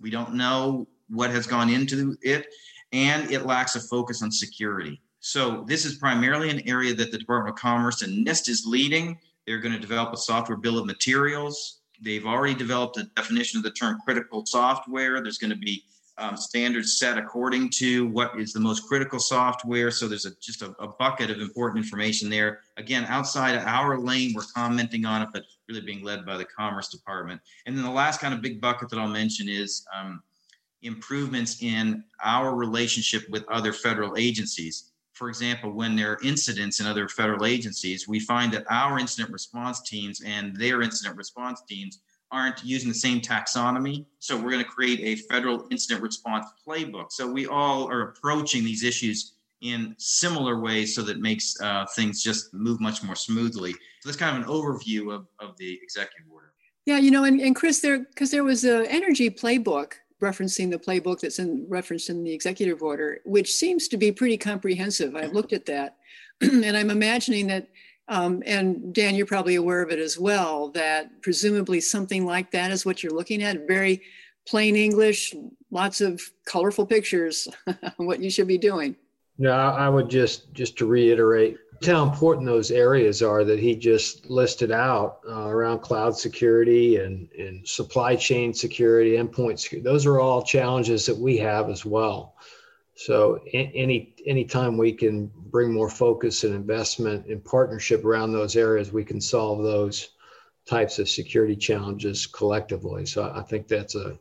we 0.02 0.10
don't 0.10 0.34
know 0.34 0.88
what 1.10 1.30
has 1.30 1.46
gone 1.46 1.70
into 1.70 2.18
it, 2.22 2.48
and 2.92 3.30
it 3.32 3.46
lacks 3.46 3.76
a 3.76 3.80
focus 3.80 4.24
on 4.24 4.32
security. 4.32 5.00
So 5.22 5.64
this 5.68 5.86
is 5.86 5.96
primarily 5.96 6.50
an 6.50 6.68
area 6.68 6.96
that 6.96 7.12
the 7.12 7.18
Department 7.18 7.56
of 7.56 7.62
Commerce 7.62 8.02
and 8.02 8.26
NIST 8.26 8.50
is 8.50 8.66
leading. 8.66 9.20
They're 9.46 9.60
going 9.60 9.74
to 9.74 9.80
develop 9.80 10.14
a 10.14 10.18
software 10.18 10.58
bill 10.58 10.80
of 10.80 10.88
materials. 10.88 11.82
They've 12.02 12.26
already 12.26 12.56
developed 12.56 12.98
a 12.98 13.04
definition 13.16 13.58
of 13.60 13.64
the 13.64 13.72
term 13.72 14.00
critical 14.04 14.46
software. 14.48 15.22
There's 15.22 15.38
going 15.38 15.52
to 15.52 15.56
be 15.56 15.84
um, 16.18 16.36
standards 16.36 16.98
set 16.98 17.20
according 17.20 17.70
to 17.70 18.08
what 18.08 18.40
is 18.40 18.52
the 18.52 18.60
most 18.60 18.88
critical 18.88 19.20
software. 19.20 19.92
So 19.92 20.08
there's 20.08 20.26
a, 20.26 20.32
just 20.42 20.64
a, 20.64 20.76
a, 20.80 20.88
bucket 20.88 21.30
of 21.30 21.40
important 21.40 21.84
information 21.84 22.30
there. 22.30 22.62
Again, 22.78 23.06
outside 23.08 23.56
of 23.56 23.64
our 23.64 24.00
lane, 24.00 24.34
we're 24.36 24.44
commenting 24.54 25.06
on 25.06 25.22
it, 25.22 25.30
but 25.34 25.44
really 25.70 25.82
being 25.82 26.04
led 26.04 26.26
by 26.26 26.38
the 26.38 26.46
Commerce 26.46 26.90
Department. 26.90 27.40
And 27.66 27.78
then 27.78 27.84
the 27.84 27.92
last 27.92 28.20
kind 28.20 28.34
of 28.34 28.42
big 28.42 28.60
bucket 28.60 28.90
that 28.90 29.00
I'll 29.00 29.08
mention 29.08 29.48
is 29.48 29.86
um, 29.96 30.22
improvements 30.82 31.62
in 31.62 32.04
our 32.24 32.56
relationship 32.56 33.30
with 33.30 33.48
other 33.50 33.72
federal 33.72 34.18
agencies. 34.18 34.91
For 35.22 35.30
example, 35.30 35.70
when 35.70 35.96
there 35.96 36.14
are 36.14 36.20
incidents 36.24 36.80
in 36.80 36.88
other 36.88 37.08
federal 37.08 37.46
agencies, 37.46 38.08
we 38.08 38.20
find 38.20 38.52
that 38.54 38.66
our 38.72 38.98
incident 38.98 39.32
response 39.32 39.80
teams 39.84 40.20
and 40.22 40.56
their 40.56 40.82
incident 40.82 41.16
response 41.16 41.62
teams 41.70 42.00
aren't 42.32 42.64
using 42.64 42.90
the 42.90 42.96
same 42.96 43.22
taxonomy. 43.22 44.08
So 44.18 44.36
we're 44.36 44.50
going 44.50 44.64
to 44.64 44.70
create 44.72 45.00
a 45.02 45.22
federal 45.28 45.68
incident 45.70 46.02
response 46.02 46.48
playbook. 46.68 47.12
So 47.12 47.32
we 47.32 47.46
all 47.46 47.88
are 47.88 48.02
approaching 48.10 48.64
these 48.64 48.84
issues 48.84 49.34
in 49.62 49.94
similar 50.00 50.60
ways 50.60 50.96
so 50.96 51.04
that 51.04 51.20
makes 51.20 51.56
uh, 51.62 51.86
things 51.96 52.24
just 52.24 52.52
move 52.52 52.82
much 52.82 53.04
more 53.04 53.16
smoothly. 53.16 53.74
So 53.74 54.10
that's 54.10 54.18
kind 54.18 54.36
of 54.36 54.42
an 54.42 54.50
overview 54.50 55.14
of, 55.14 55.28
of 55.40 55.56
the 55.58 55.80
executive 55.84 56.32
order. 56.34 56.52
Yeah, 56.88 56.98
you 56.98 57.12
know, 57.12 57.26
and, 57.26 57.40
and 57.40 57.56
Chris, 57.56 57.80
there 57.80 58.00
because 58.00 58.32
there 58.32 58.44
was 58.44 58.64
an 58.64 58.88
energy 58.88 59.30
playbook 59.30 59.94
referencing 60.22 60.70
the 60.70 60.80
playbook 60.80 61.20
that's 61.20 61.40
in 61.40 61.66
referenced 61.68 62.10
in 62.10 62.24
the 62.24 62.34
executive 62.34 62.82
order, 62.82 63.20
which 63.26 63.54
seems 63.54 63.88
to 63.90 63.98
be 63.98 64.12
pretty 64.12 64.38
comprehensive. 64.38 65.16
I've 65.16 65.34
looked 65.34 65.54
at 65.54 65.66
that, 65.66 65.98
and 66.42 66.78
I'm 66.78 66.90
imagining 66.90 67.48
that 67.48 67.68
um, 68.08 68.44
and 68.46 68.94
Dan, 68.94 69.16
you're 69.16 69.26
probably 69.26 69.56
aware 69.56 69.82
of 69.82 69.90
it 69.90 70.00
as 70.00 70.20
well, 70.20 70.70
that 70.72 71.22
presumably 71.22 71.80
something 71.80 72.26
like 72.26 72.52
that 72.52 72.70
is 72.70 72.86
what 72.86 73.02
you're 73.02 73.14
looking 73.14 73.42
at. 73.42 73.68
Very 73.68 74.02
plain 74.46 74.76
English, 74.76 75.34
lots 75.70 76.02
of 76.02 76.22
colorful 76.46 76.86
pictures, 76.86 77.48
what 77.98 78.22
you 78.22 78.30
should 78.30 78.48
be 78.48 78.58
doing. 78.58 78.98
No, 79.38 79.52
I 79.54 79.88
would 79.88 80.10
just 80.10 80.54
just 80.54 80.78
to 80.80 80.86
reiterate 80.86 81.58
how 81.86 82.04
important 82.04 82.46
those 82.46 82.72
areas 82.72 83.22
are 83.22 83.44
that 83.44 83.60
he 83.60 83.76
just 83.76 84.30
listed 84.30 84.72
out 84.72 85.20
uh, 85.28 85.48
around 85.48 85.80
cloud 85.80 86.16
security 86.16 86.98
and, 86.98 87.30
and 87.38 87.68
supply 87.68 88.16
chain 88.16 88.54
security, 88.54 89.12
endpoint 89.12 89.60
security. 89.60 89.84
Those 89.84 90.06
are 90.06 90.20
all 90.20 90.44
challenges 90.44 91.06
that 91.06 91.18
we 91.18 91.38
have 91.38 91.70
as 91.70 91.86
well. 91.86 92.36
So 92.96 93.40
any 93.54 93.72
any 93.74 94.16
anytime 94.28 94.78
we 94.78 94.94
can 94.94 95.32
bring 95.36 95.74
more 95.74 95.90
focus 95.90 96.44
and 96.44 96.54
investment 96.54 97.26
and 97.26 97.44
partnership 97.44 98.06
around 98.06 98.32
those 98.32 98.56
areas, 98.56 98.92
we 98.92 99.04
can 99.04 99.20
solve 99.20 99.64
those 99.64 100.10
types 100.68 101.00
of 101.00 101.10
security 101.10 101.56
challenges 101.56 102.28
collectively. 102.28 103.06
So 103.06 103.32
I 103.34 103.42
think 103.42 103.68
that's 103.68 103.96
a 103.96 104.20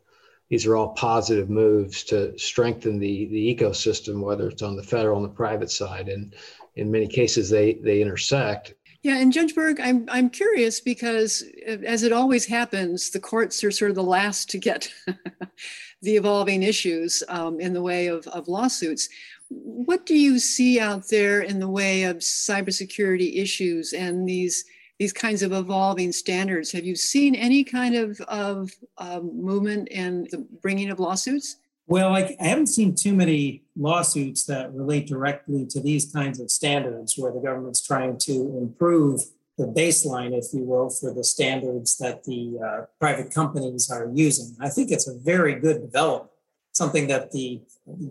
these 0.50 0.66
are 0.66 0.76
all 0.76 0.88
positive 0.90 1.48
moves 1.48 2.02
to 2.04 2.36
strengthen 2.38 2.98
the 2.98 3.26
the 3.26 3.56
ecosystem, 3.56 4.20
whether 4.20 4.48
it's 4.48 4.62
on 4.62 4.76
the 4.76 4.82
federal 4.82 5.16
and 5.16 5.24
the 5.24 5.34
private 5.34 5.70
side. 5.70 6.08
And 6.08 6.34
in 6.74 6.90
many 6.90 7.06
cases, 7.06 7.48
they 7.48 7.74
they 7.74 8.02
intersect. 8.02 8.74
Yeah, 9.02 9.16
and 9.16 9.32
Judge 9.32 9.54
Berg, 9.54 9.80
I'm 9.80 10.06
I'm 10.10 10.28
curious 10.28 10.80
because 10.80 11.44
as 11.66 12.02
it 12.02 12.12
always 12.12 12.44
happens, 12.44 13.10
the 13.10 13.20
courts 13.20 13.64
are 13.64 13.70
sort 13.70 13.92
of 13.92 13.94
the 13.94 14.02
last 14.02 14.50
to 14.50 14.58
get 14.58 14.92
the 16.02 16.16
evolving 16.16 16.64
issues 16.64 17.22
um, 17.28 17.60
in 17.60 17.72
the 17.72 17.82
way 17.82 18.08
of, 18.08 18.26
of 18.28 18.48
lawsuits. 18.48 19.08
What 19.48 20.04
do 20.04 20.16
you 20.16 20.38
see 20.38 20.78
out 20.80 21.08
there 21.08 21.40
in 21.40 21.60
the 21.60 21.68
way 21.68 22.04
of 22.04 22.18
cybersecurity 22.18 23.38
issues 23.40 23.92
and 23.92 24.28
these 24.28 24.64
these 25.00 25.12
kinds 25.14 25.42
of 25.42 25.52
evolving 25.52 26.12
standards? 26.12 26.70
Have 26.70 26.84
you 26.84 26.94
seen 26.94 27.34
any 27.34 27.64
kind 27.64 27.94
of, 27.94 28.20
of 28.28 28.70
um, 28.98 29.34
movement 29.34 29.88
in 29.88 30.28
the 30.30 30.46
bringing 30.60 30.90
of 30.90 31.00
lawsuits? 31.00 31.56
Well, 31.86 32.14
I, 32.14 32.36
I 32.38 32.44
haven't 32.44 32.66
seen 32.66 32.94
too 32.94 33.14
many 33.14 33.62
lawsuits 33.76 34.44
that 34.44 34.74
relate 34.74 35.06
directly 35.06 35.64
to 35.70 35.80
these 35.80 36.12
kinds 36.12 36.38
of 36.38 36.50
standards 36.50 37.16
where 37.16 37.32
the 37.32 37.40
government's 37.40 37.80
trying 37.80 38.18
to 38.18 38.32
improve 38.58 39.22
the 39.56 39.66
baseline, 39.66 40.36
if 40.36 40.52
you 40.52 40.64
will, 40.64 40.90
for 40.90 41.14
the 41.14 41.24
standards 41.24 41.96
that 41.96 42.24
the 42.24 42.58
uh, 42.62 42.84
private 43.00 43.32
companies 43.32 43.90
are 43.90 44.10
using. 44.12 44.54
I 44.60 44.68
think 44.68 44.90
it's 44.90 45.08
a 45.08 45.18
very 45.18 45.54
good 45.54 45.80
development, 45.80 46.30
something 46.72 47.08
that 47.08 47.32
the 47.32 47.62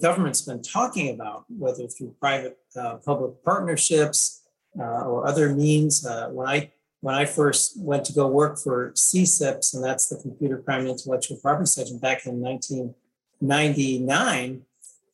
government's 0.02 0.42
been 0.42 0.64
talking 0.64 1.14
about, 1.14 1.46
whether 1.50 1.88
through 1.88 2.16
private 2.20 2.58
uh, 2.76 2.96
public 2.96 3.44
partnerships 3.46 4.42
uh, 4.80 5.04
or 5.06 5.28
other 5.28 5.54
means. 5.54 6.06
Uh, 6.06 6.30
when 6.30 6.48
I 6.48 6.72
when 7.02 7.16
I 7.16 7.26
first 7.26 7.80
went 7.80 8.06
to 8.06 8.14
go 8.14 8.28
work 8.28 8.60
for 8.60 8.92
CCIPS, 8.92 9.74
and 9.74 9.84
that's 9.84 10.08
the 10.08 10.18
Computer 10.18 10.58
Crime 10.58 10.82
and 10.82 10.90
Intellectual 10.90 11.38
Property 11.38 11.66
Section 11.66 11.98
back 11.98 12.26
in 12.26 12.42
1999, 12.42 14.62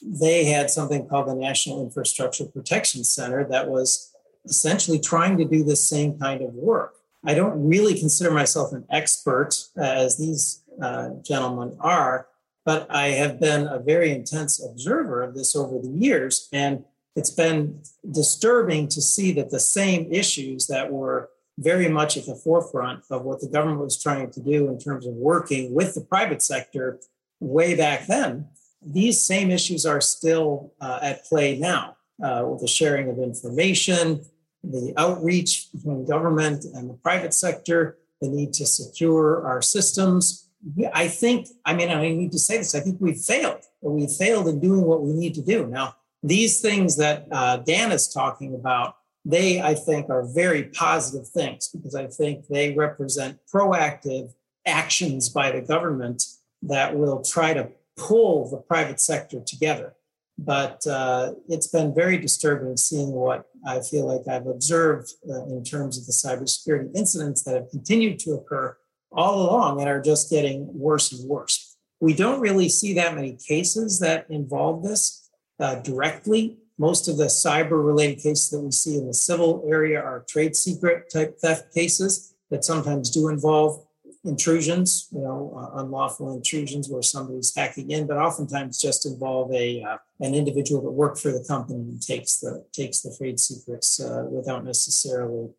they 0.02 0.46
had 0.46 0.70
something 0.70 1.08
called 1.08 1.28
the 1.28 1.36
National 1.36 1.84
Infrastructure 1.84 2.46
Protection 2.46 3.04
Center 3.04 3.44
that 3.46 3.68
was 3.68 4.14
essentially 4.46 5.00
trying 5.00 5.38
to 5.38 5.46
do 5.46 5.64
the 5.64 5.76
same 5.76 6.18
kind 6.20 6.42
of 6.42 6.54
work. 6.54 6.96
I 7.24 7.34
don't 7.34 7.68
really 7.68 8.00
consider 8.00 8.32
myself 8.32 8.72
an 8.72 8.86
expert, 8.90 9.66
uh, 9.78 9.82
as 9.82 10.18
these 10.18 10.62
uh, 10.82 11.10
gentlemen 11.24 11.76
are, 11.80 12.28
but 12.66 12.88
I 12.90 13.10
have 13.10 13.40
been 13.40 13.68
a 13.68 13.80
very 13.80 14.12
intense 14.12 14.64
observer 14.64 15.22
of 15.22 15.36
this 15.36 15.56
over 15.56 15.80
the 15.80 15.90
years. 15.90 16.50
And 16.52 16.84
it's 17.16 17.30
been 17.30 17.82
disturbing 18.12 18.88
to 18.90 19.02
see 19.02 19.32
that 19.34 19.50
the 19.50 19.60
same 19.60 20.12
issues 20.12 20.68
that 20.68 20.92
were 20.92 21.30
very 21.58 21.88
much 21.88 22.18
at 22.18 22.26
the 22.26 22.36
forefront 22.36 23.04
of 23.10 23.24
what 23.24 23.40
the 23.40 23.48
government 23.48 23.80
was 23.80 24.02
trying 24.02 24.30
to 24.32 24.42
do 24.42 24.68
in 24.68 24.78
terms 24.78 25.06
of 25.06 25.14
working 25.14 25.74
with 25.74 25.96
the 25.96 26.02
private 26.02 26.42
sector 26.42 27.00
way 27.40 27.76
back 27.76 28.08
then, 28.08 28.48
these 28.86 29.22
same 29.22 29.52
issues 29.52 29.86
are 29.86 30.02
still 30.02 30.74
uh, 30.82 31.00
at 31.02 31.26
play 31.26 31.58
now 31.58 31.96
uh, 32.24 32.44
with 32.46 32.62
the 32.62 32.68
sharing 32.68 33.10
of 33.10 33.20
information, 33.20 34.24
the 34.64 34.94
outreach 34.98 35.72
between 35.72 36.06
government 36.06 36.66
and 36.74 36.90
the 36.90 36.94
private 36.96 37.34
sector, 37.34 37.98
the 38.22 38.28
need 38.28 38.54
to 38.54 38.66
secure 38.66 39.46
our 39.46 39.62
systems. 39.62 40.50
I 40.94 41.08
think, 41.08 41.48
I 41.64 41.74
mean, 41.74 41.90
I 41.90 42.10
need 42.10 42.32
to 42.32 42.40
say 42.40 42.58
this, 42.58 42.76
I 42.76 42.80
think 42.80 42.98
we've 43.00 43.20
failed. 43.20 43.62
We've 43.82 44.10
failed 44.10 44.48
in 44.48 44.60
doing 44.60 44.82
what 44.82 45.04
we 45.04 45.14
need 45.14 45.36
to 45.36 45.42
do. 45.42 45.68
Now, 45.68 45.96
these 46.24 46.60
things 46.60 46.98
that 46.98 47.28
uh, 47.32 47.58
Dan 47.58 47.92
is 47.92 48.08
talking 48.08 48.56
about, 48.56 48.96
they, 49.26 49.60
I 49.60 49.74
think, 49.74 50.10
are 50.10 50.24
very 50.24 50.66
positive 50.66 51.28
things 51.28 51.68
because 51.68 51.96
I 51.96 52.08
think 52.08 52.48
they 52.48 52.74
represent 52.76 53.40
proactive 53.52 54.34
actions 54.66 55.30
by 55.30 55.52
the 55.52 55.62
government 55.62 56.24
that 56.62 56.96
will 56.96 57.22
try 57.22 57.54
to 57.54 57.70
pull 57.98 58.50
the 58.50 58.58
private 58.58 59.00
sector 59.00 59.40
together. 59.40 59.96
But 60.38 60.86
uh, 60.86 61.34
it's 61.48 61.68
been 61.68 61.96
very 61.96 62.18
disturbing 62.18 62.78
seeing 62.78 63.12
what 63.12 63.46
I 63.66 63.80
feel 63.80 64.06
like 64.06 64.28
I've 64.28 64.48
observed 64.48 65.14
uh, 65.30 65.46
in 65.46 65.64
terms 65.64 65.98
of 65.98 66.06
the 66.06 66.12
cybersecurity 66.12 66.96
incidents 66.96 67.44
that 67.44 67.56
have 67.56 67.70
continued 67.70 68.20
to 68.20 68.34
occur 68.34 68.78
all 69.12 69.44
along 69.44 69.80
and 69.80 69.90
are 69.90 70.02
just 70.02 70.30
getting 70.30 70.68
worse 70.78 71.12
and 71.14 71.28
worse. 71.28 71.78
We 72.02 72.14
don't 72.14 72.42
really 72.42 72.68
see 72.68 72.94
that 72.94 73.16
many 73.16 73.38
cases 73.48 74.00
that 74.00 74.30
involve 74.30 74.84
this 74.84 75.30
uh, 75.60 75.76
directly. 75.76 76.58
Most 76.78 77.08
of 77.08 77.18
the 77.18 77.26
cyber 77.26 77.84
related 77.84 78.16
cases 78.16 78.50
that 78.50 78.60
we 78.60 78.72
see 78.72 78.98
in 78.98 79.08
the 79.08 79.14
civil 79.14 79.64
area 79.68 80.02
are 80.02 80.26
trade 80.28 80.56
secret 80.56 81.10
type 81.12 81.38
theft 81.40 81.74
cases 81.74 82.36
that 82.50 82.66
sometimes 82.66 83.10
do 83.10 83.30
involve 83.30 83.86
intrusions, 84.26 85.08
you 85.12 85.22
know, 85.22 85.54
uh, 85.56 85.80
unlawful 85.82 86.34
intrusions 86.34 86.90
where 86.90 87.02
somebody's 87.02 87.56
hacking 87.56 87.92
in, 87.92 88.08
but 88.08 88.18
oftentimes 88.18 88.82
just 88.82 89.06
involve 89.06 89.54
a 89.54 89.84
uh, 89.84 89.98
an 90.20 90.34
individual 90.34 90.82
that 90.82 90.92
worked 90.92 91.20
for 91.20 91.32
the 91.32 91.46
company 91.48 91.80
and 91.80 92.02
takes 92.02 92.40
the 92.40 92.66
takes 92.74 93.02
the 93.02 93.16
trade 93.18 93.40
secrets 93.40 94.00
uh, 94.00 94.26
without 94.30 94.66
necessarily 94.66 95.50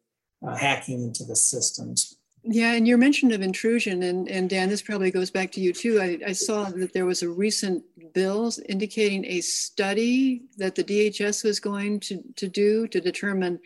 uh, 0.47 0.57
hacking 0.57 1.03
into 1.03 1.25
the 1.25 1.37
systems. 1.37 2.16
Yeah, 2.49 2.75
and 2.75 2.87
your 2.87 2.97
mention 2.97 3.33
of 3.33 3.43
intrusion, 3.43 4.05
and, 4.05 4.29
and 4.29 4.49
Dan, 4.49 4.69
this 4.69 4.81
probably 4.81 5.11
goes 5.11 5.33
back 5.33 5.51
to 5.53 5.61
you 5.61 5.73
too. 5.73 6.01
I, 6.01 6.19
I 6.29 6.33
saw 6.33 6.65
that 6.65 6.93
there 6.93 7.05
was 7.05 7.23
a 7.23 7.29
recent 7.29 7.83
bill 8.15 8.53
indicating 8.69 9.25
a 9.25 9.41
study 9.41 10.43
that 10.57 10.77
the 10.77 10.85
DHS 10.85 11.43
was 11.43 11.59
going 11.59 11.99
to, 12.01 12.23
to 12.37 12.47
do 12.47 12.87
to 12.89 13.01
determine 13.01 13.59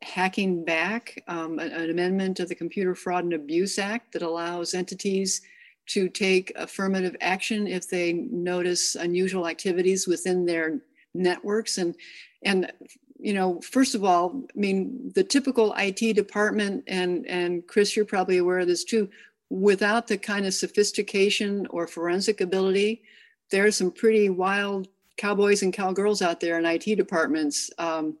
hacking 0.00 0.64
back, 0.64 1.22
um, 1.28 1.58
an, 1.58 1.70
an, 1.72 1.90
amendment 1.90 2.40
of 2.40 2.48
the 2.48 2.54
Computer 2.54 2.94
Fraud 2.94 3.24
and 3.24 3.34
Abuse 3.34 3.78
Act 3.78 4.12
that 4.12 4.22
allows 4.22 4.72
entities 4.72 5.42
to 5.86 6.08
take 6.08 6.50
affirmative 6.56 7.16
action 7.20 7.66
if 7.66 7.90
they 7.90 8.14
notice 8.14 8.94
unusual 8.94 9.46
activities 9.46 10.06
within 10.06 10.46
their 10.46 10.80
networks. 11.14 11.76
And, 11.76 11.94
and 12.42 12.72
you 13.24 13.32
know, 13.32 13.58
first 13.62 13.94
of 13.94 14.04
all, 14.04 14.44
I 14.54 14.58
mean, 14.58 15.10
the 15.14 15.24
typical 15.24 15.74
IT 15.78 16.14
department, 16.14 16.84
and, 16.86 17.26
and 17.26 17.66
Chris, 17.66 17.96
you're 17.96 18.04
probably 18.04 18.36
aware 18.36 18.58
of 18.58 18.66
this 18.66 18.84
too, 18.84 19.08
without 19.48 20.06
the 20.06 20.18
kind 20.18 20.44
of 20.44 20.52
sophistication 20.52 21.66
or 21.70 21.86
forensic 21.86 22.42
ability, 22.42 23.02
there 23.50 23.64
are 23.64 23.70
some 23.70 23.90
pretty 23.90 24.28
wild 24.28 24.88
cowboys 25.16 25.62
and 25.62 25.72
cowgirls 25.72 26.20
out 26.20 26.38
there 26.38 26.58
in 26.58 26.66
IT 26.66 26.84
departments. 26.96 27.70
Um, 27.78 28.18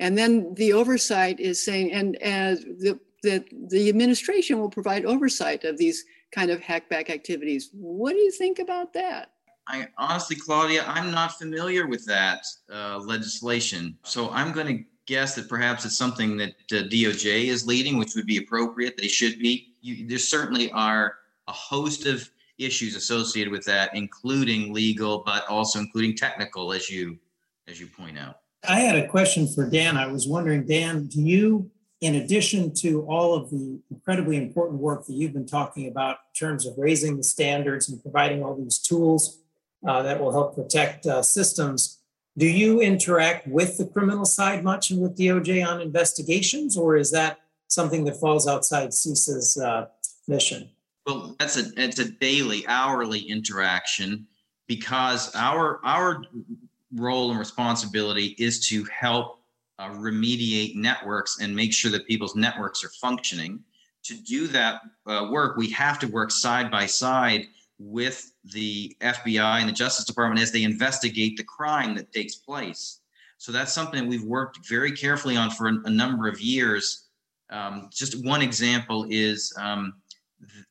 and 0.00 0.16
then 0.16 0.54
the 0.54 0.72
oversight 0.72 1.38
is 1.38 1.62
saying, 1.62 1.92
and 1.92 2.16
as 2.22 2.60
the, 2.60 2.98
the, 3.22 3.44
the 3.68 3.90
administration 3.90 4.58
will 4.58 4.70
provide 4.70 5.04
oversight 5.04 5.64
of 5.64 5.76
these 5.76 6.02
kind 6.32 6.50
of 6.50 6.62
hackback 6.62 7.10
activities. 7.10 7.68
What 7.74 8.12
do 8.12 8.18
you 8.18 8.30
think 8.30 8.58
about 8.58 8.94
that? 8.94 9.32
I 9.68 9.88
honestly, 9.98 10.36
Claudia, 10.36 10.84
I'm 10.86 11.10
not 11.10 11.38
familiar 11.38 11.86
with 11.86 12.04
that 12.06 12.46
uh, 12.72 12.98
legislation. 12.98 13.98
So 14.04 14.30
I'm 14.30 14.52
going 14.52 14.78
to 14.78 14.84
guess 15.06 15.34
that 15.34 15.48
perhaps 15.48 15.84
it's 15.84 15.96
something 15.96 16.36
that 16.36 16.54
uh, 16.72 16.84
DOJ 16.88 17.46
is 17.46 17.66
leading, 17.66 17.96
which 17.98 18.14
would 18.14 18.26
be 18.26 18.38
appropriate. 18.38 18.96
They 18.96 19.08
should 19.08 19.38
be. 19.38 19.74
You, 19.80 20.06
there 20.06 20.18
certainly 20.18 20.70
are 20.72 21.14
a 21.48 21.52
host 21.52 22.06
of 22.06 22.28
issues 22.58 22.96
associated 22.96 23.50
with 23.50 23.64
that, 23.64 23.94
including 23.94 24.72
legal, 24.72 25.22
but 25.24 25.46
also 25.48 25.78
including 25.78 26.16
technical, 26.16 26.72
as 26.72 26.88
you 26.88 27.18
as 27.68 27.80
you 27.80 27.86
point 27.86 28.18
out. 28.18 28.40
I 28.68 28.80
had 28.80 28.96
a 28.96 29.08
question 29.08 29.48
for 29.48 29.68
Dan. 29.68 29.96
I 29.96 30.06
was 30.06 30.26
wondering, 30.26 30.66
Dan, 30.66 31.06
do 31.06 31.20
you, 31.20 31.70
in 32.00 32.16
addition 32.16 32.72
to 32.74 33.02
all 33.02 33.34
of 33.34 33.50
the 33.50 33.80
incredibly 33.90 34.36
important 34.36 34.80
work 34.80 35.06
that 35.06 35.14
you've 35.14 35.32
been 35.32 35.46
talking 35.46 35.88
about 35.88 36.18
in 36.34 36.38
terms 36.38 36.66
of 36.66 36.74
raising 36.76 37.16
the 37.16 37.24
standards 37.24 37.88
and 37.88 38.00
providing 38.02 38.44
all 38.44 38.56
these 38.56 38.78
tools 38.78 39.40
uh, 39.86 40.02
that 40.02 40.20
will 40.20 40.32
help 40.32 40.54
protect 40.54 41.06
uh, 41.06 41.22
systems, 41.22 41.98
do 42.38 42.46
you 42.46 42.80
interact 42.80 43.46
with 43.46 43.78
the 43.78 43.86
criminal 43.86 44.24
side 44.24 44.62
much 44.62 44.90
and 44.90 45.00
with 45.00 45.16
DOJ 45.16 45.66
on 45.66 45.80
investigations, 45.80 46.76
or 46.76 46.96
is 46.96 47.10
that 47.10 47.40
something 47.68 48.04
that 48.04 48.16
falls 48.16 48.46
outside 48.46 48.90
CISA's 48.90 49.58
uh, 49.58 49.86
mission? 50.28 50.68
Well, 51.06 51.36
that's 51.38 51.56
a 51.56 51.70
it's 51.76 51.98
a 51.98 52.10
daily, 52.10 52.66
hourly 52.66 53.20
interaction 53.20 54.26
because 54.66 55.34
our 55.34 55.80
our 55.84 56.22
role 56.94 57.30
and 57.30 57.38
responsibility 57.38 58.34
is 58.38 58.68
to 58.68 58.84
help 58.84 59.40
uh, 59.78 59.90
remediate 59.90 60.74
networks 60.74 61.38
and 61.40 61.54
make 61.54 61.72
sure 61.72 61.90
that 61.90 62.06
people's 62.06 62.34
networks 62.34 62.84
are 62.84 62.90
functioning. 63.00 63.60
To 64.04 64.14
do 64.14 64.46
that 64.48 64.82
uh, 65.06 65.28
work, 65.30 65.56
we 65.56 65.70
have 65.70 65.98
to 66.00 66.06
work 66.06 66.30
side 66.30 66.70
by 66.70 66.86
side 66.86 67.46
with 67.78 68.32
the 68.52 68.96
FBI 69.00 69.60
and 69.60 69.68
the 69.68 69.72
Justice 69.72 70.04
Department 70.04 70.40
as 70.40 70.52
they 70.52 70.62
investigate 70.62 71.36
the 71.36 71.44
crime 71.44 71.94
that 71.94 72.12
takes 72.12 72.36
place. 72.36 73.00
So 73.38 73.52
that's 73.52 73.72
something 73.72 74.00
that 74.00 74.08
we've 74.08 74.24
worked 74.24 74.66
very 74.66 74.92
carefully 74.92 75.36
on 75.36 75.50
for 75.50 75.66
a, 75.66 75.90
number 75.90 76.26
of 76.28 76.40
years. 76.40 77.08
Um, 77.50 77.90
just 77.92 78.24
one 78.24 78.40
example 78.40 79.06
is 79.10 79.52
um, 79.58 79.94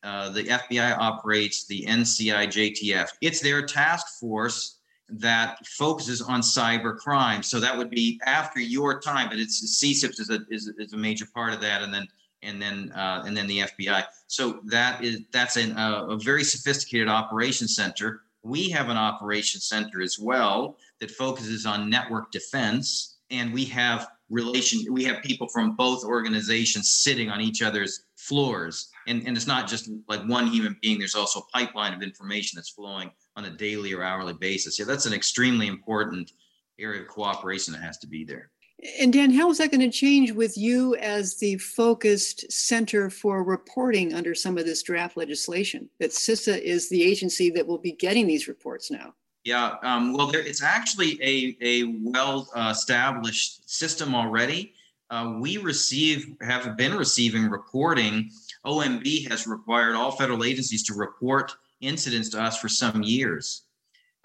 uh, 0.04 0.30
the 0.30 0.44
FBI 0.44 0.98
operates 0.98 1.66
the 1.68 1.86
NCI 1.86 2.48
JTF. 2.48 3.10
It's 3.22 3.40
their 3.40 3.66
task 3.66 4.20
force 4.20 4.80
that 5.08 5.64
focuses 5.68 6.22
on 6.22 6.42
cyber 6.42 6.98
crime. 6.98 7.44
So 7.44 7.60
that 7.60 7.78
would 7.78 7.92
be 7.92 8.20
after 8.26 8.60
your 8.60 9.00
time, 9.00 9.30
but 9.30 9.38
it's 9.38 9.80
CCIPS 9.84 10.20
is 10.20 10.30
a, 10.32 10.40
is, 10.50 10.72
is 10.80 10.94
a 10.94 10.98
major 10.98 11.28
part 11.34 11.54
of 11.54 11.62
that, 11.62 11.84
and 11.84 11.94
then 11.94 12.08
and 12.46 12.62
then 12.62 12.92
uh, 12.94 13.24
and 13.26 13.36
then 13.36 13.48
the 13.48 13.60
FBI. 13.60 14.06
So 14.28 14.60
that 14.66 15.04
is 15.04 15.22
that's 15.32 15.58
an, 15.58 15.78
uh, 15.78 16.06
a 16.10 16.18
very 16.18 16.44
sophisticated 16.44 17.08
operations 17.08 17.76
center. 17.76 18.22
We 18.44 18.70
have 18.70 18.90
an 18.90 18.98
operations 18.98 19.66
center 19.66 20.02
as 20.02 20.20
well 20.20 20.78
that 21.00 21.12
focuses 21.12 21.66
on 21.66 21.90
network 21.90 22.32
defense, 22.32 23.18
and 23.32 23.54
we 23.54 23.66
have 23.66 24.08
relation. 24.30 24.82
We 24.94 25.04
have 25.06 25.24
people 25.24 25.48
from 25.48 25.76
both 25.76 26.04
organizations 26.04 26.90
sitting 26.92 27.30
on 27.30 27.42
each 27.42 27.62
other's 27.62 28.06
floors, 28.16 28.90
and 29.08 29.26
and 29.28 29.36
it's 29.36 29.48
not 29.48 29.68
just 29.68 29.90
like 30.08 30.24
one 30.26 30.48
human 30.48 30.78
being. 30.82 31.00
There's 31.00 31.16
also 31.16 31.40
a 31.40 31.58
pipeline 31.58 31.94
of 31.94 32.02
information 32.02 32.58
that's 32.58 32.70
flowing 32.70 33.12
on 33.36 33.46
a 33.46 33.50
daily 33.50 33.94
or 33.94 34.04
hourly 34.04 34.34
basis. 34.34 34.80
Yeah, 34.80 34.86
that's 34.86 35.06
an 35.06 35.14
extremely 35.14 35.68
important 35.68 36.32
area 36.80 37.02
of 37.02 37.08
cooperation 37.08 37.74
that 37.74 37.82
has 37.82 37.98
to 38.00 38.08
be 38.08 38.24
there. 38.24 38.52
And 39.00 39.12
Dan, 39.12 39.32
how 39.32 39.50
is 39.50 39.58
that 39.58 39.72
going 39.72 39.82
to 39.82 39.90
change 39.90 40.32
with 40.32 40.58
you 40.58 40.96
as 40.96 41.36
the 41.38 41.58
focused 41.58 42.52
center 42.52 43.10
for 43.10 43.44
reporting 43.44 44.14
under 44.14 44.36
some 44.36 44.58
of 44.58 44.66
this 44.66 44.84
draft 44.84 45.18
legislation? 45.18 45.90
That 46.00 46.12
CISA 46.12 46.62
is 46.62 46.90
the 46.90 47.04
agency 47.04 47.50
that 47.52 47.66
will 47.66 47.78
be 47.78 47.94
getting 47.94 48.28
these 48.28 48.48
reports 48.48 48.92
now. 48.92 49.14
Yeah, 49.44 49.76
um, 49.84 50.14
well, 50.14 50.28
there, 50.28 50.42
it's 50.42 50.64
actually 50.64 51.20
a, 51.22 51.56
a 51.62 51.84
well 52.04 52.50
established 52.70 53.70
system 53.70 54.16
already. 54.16 54.74
Uh, 55.10 55.36
we 55.40 55.58
receive, 55.58 56.36
have 56.42 56.76
been 56.76 56.96
receiving 56.96 57.50
reporting. 57.50 58.32
OMB 58.66 59.30
has 59.30 59.46
required 59.46 59.96
all 59.96 60.12
federal 60.12 60.44
agencies 60.44 60.84
to 60.84 60.96
report 60.96 61.56
incidents 61.82 62.30
to 62.30 62.42
us 62.42 62.58
for 62.58 62.70
some 62.70 63.04
years. 63.04 63.64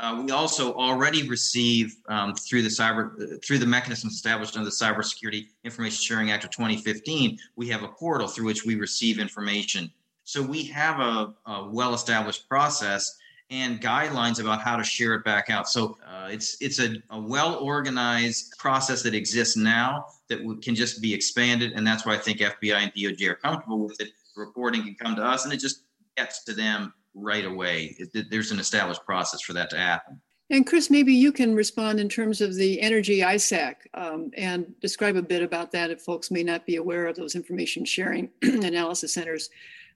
Uh, 0.00 0.22
we 0.24 0.30
also 0.30 0.72
already 0.74 1.28
receive 1.28 1.94
um, 2.08 2.34
through 2.34 2.62
the 2.62 2.68
cyber 2.70 3.42
through 3.44 3.58
the 3.58 3.66
mechanisms 3.66 4.14
established 4.14 4.56
under 4.56 4.64
the 4.64 4.74
Cybersecurity 4.74 5.48
Information 5.62 6.00
Sharing 6.02 6.30
Act 6.30 6.44
of 6.44 6.50
2015. 6.50 7.38
We 7.56 7.68
have 7.68 7.82
a 7.82 7.88
portal 7.88 8.26
through 8.26 8.46
which 8.46 8.64
we 8.64 8.76
receive 8.76 9.18
information. 9.18 9.92
So 10.24 10.42
we 10.42 10.64
have 10.64 11.00
a, 11.00 11.34
a 11.44 11.68
well-established 11.68 12.48
process 12.48 13.18
and 13.50 13.78
guidelines 13.82 14.40
about 14.40 14.62
how 14.62 14.76
to 14.76 14.84
share 14.84 15.14
it 15.16 15.24
back 15.24 15.50
out. 15.50 15.68
So 15.68 15.98
uh, 16.06 16.28
it's 16.30 16.56
it's 16.62 16.80
a, 16.80 16.94
a 17.10 17.20
well-organized 17.20 18.54
process 18.58 19.02
that 19.02 19.14
exists 19.14 19.56
now 19.56 20.06
that 20.28 20.38
can 20.62 20.74
just 20.74 21.02
be 21.02 21.12
expanded, 21.12 21.72
and 21.72 21.86
that's 21.86 22.06
why 22.06 22.14
I 22.14 22.18
think 22.18 22.38
FBI 22.38 22.74
and 22.74 22.94
DOJ 22.94 23.28
are 23.28 23.34
comfortable 23.34 23.80
with 23.80 24.00
it. 24.00 24.12
reporting 24.34 24.82
can 24.82 24.94
come 24.94 25.14
to 25.16 25.22
us, 25.22 25.44
and 25.44 25.52
it 25.52 25.58
just 25.58 25.82
gets 26.16 26.42
to 26.44 26.54
them 26.54 26.94
right 27.14 27.44
away. 27.44 27.96
It, 27.98 28.30
there's 28.30 28.50
an 28.50 28.58
established 28.58 29.04
process 29.04 29.40
for 29.40 29.52
that 29.54 29.70
to 29.70 29.78
happen. 29.78 30.20
And 30.50 30.66
Chris, 30.66 30.90
maybe 30.90 31.14
you 31.14 31.30
can 31.30 31.54
respond 31.54 32.00
in 32.00 32.08
terms 32.08 32.40
of 32.40 32.56
the 32.56 32.80
Energy 32.80 33.20
ISAC 33.20 33.76
um, 33.94 34.32
and 34.36 34.74
describe 34.80 35.14
a 35.14 35.22
bit 35.22 35.42
about 35.42 35.70
that 35.72 35.90
if 35.90 36.02
folks 36.02 36.30
may 36.30 36.42
not 36.42 36.66
be 36.66 36.76
aware 36.76 37.06
of 37.06 37.14
those 37.14 37.36
information 37.36 37.84
sharing 37.84 38.30
analysis 38.42 39.14
centers 39.14 39.50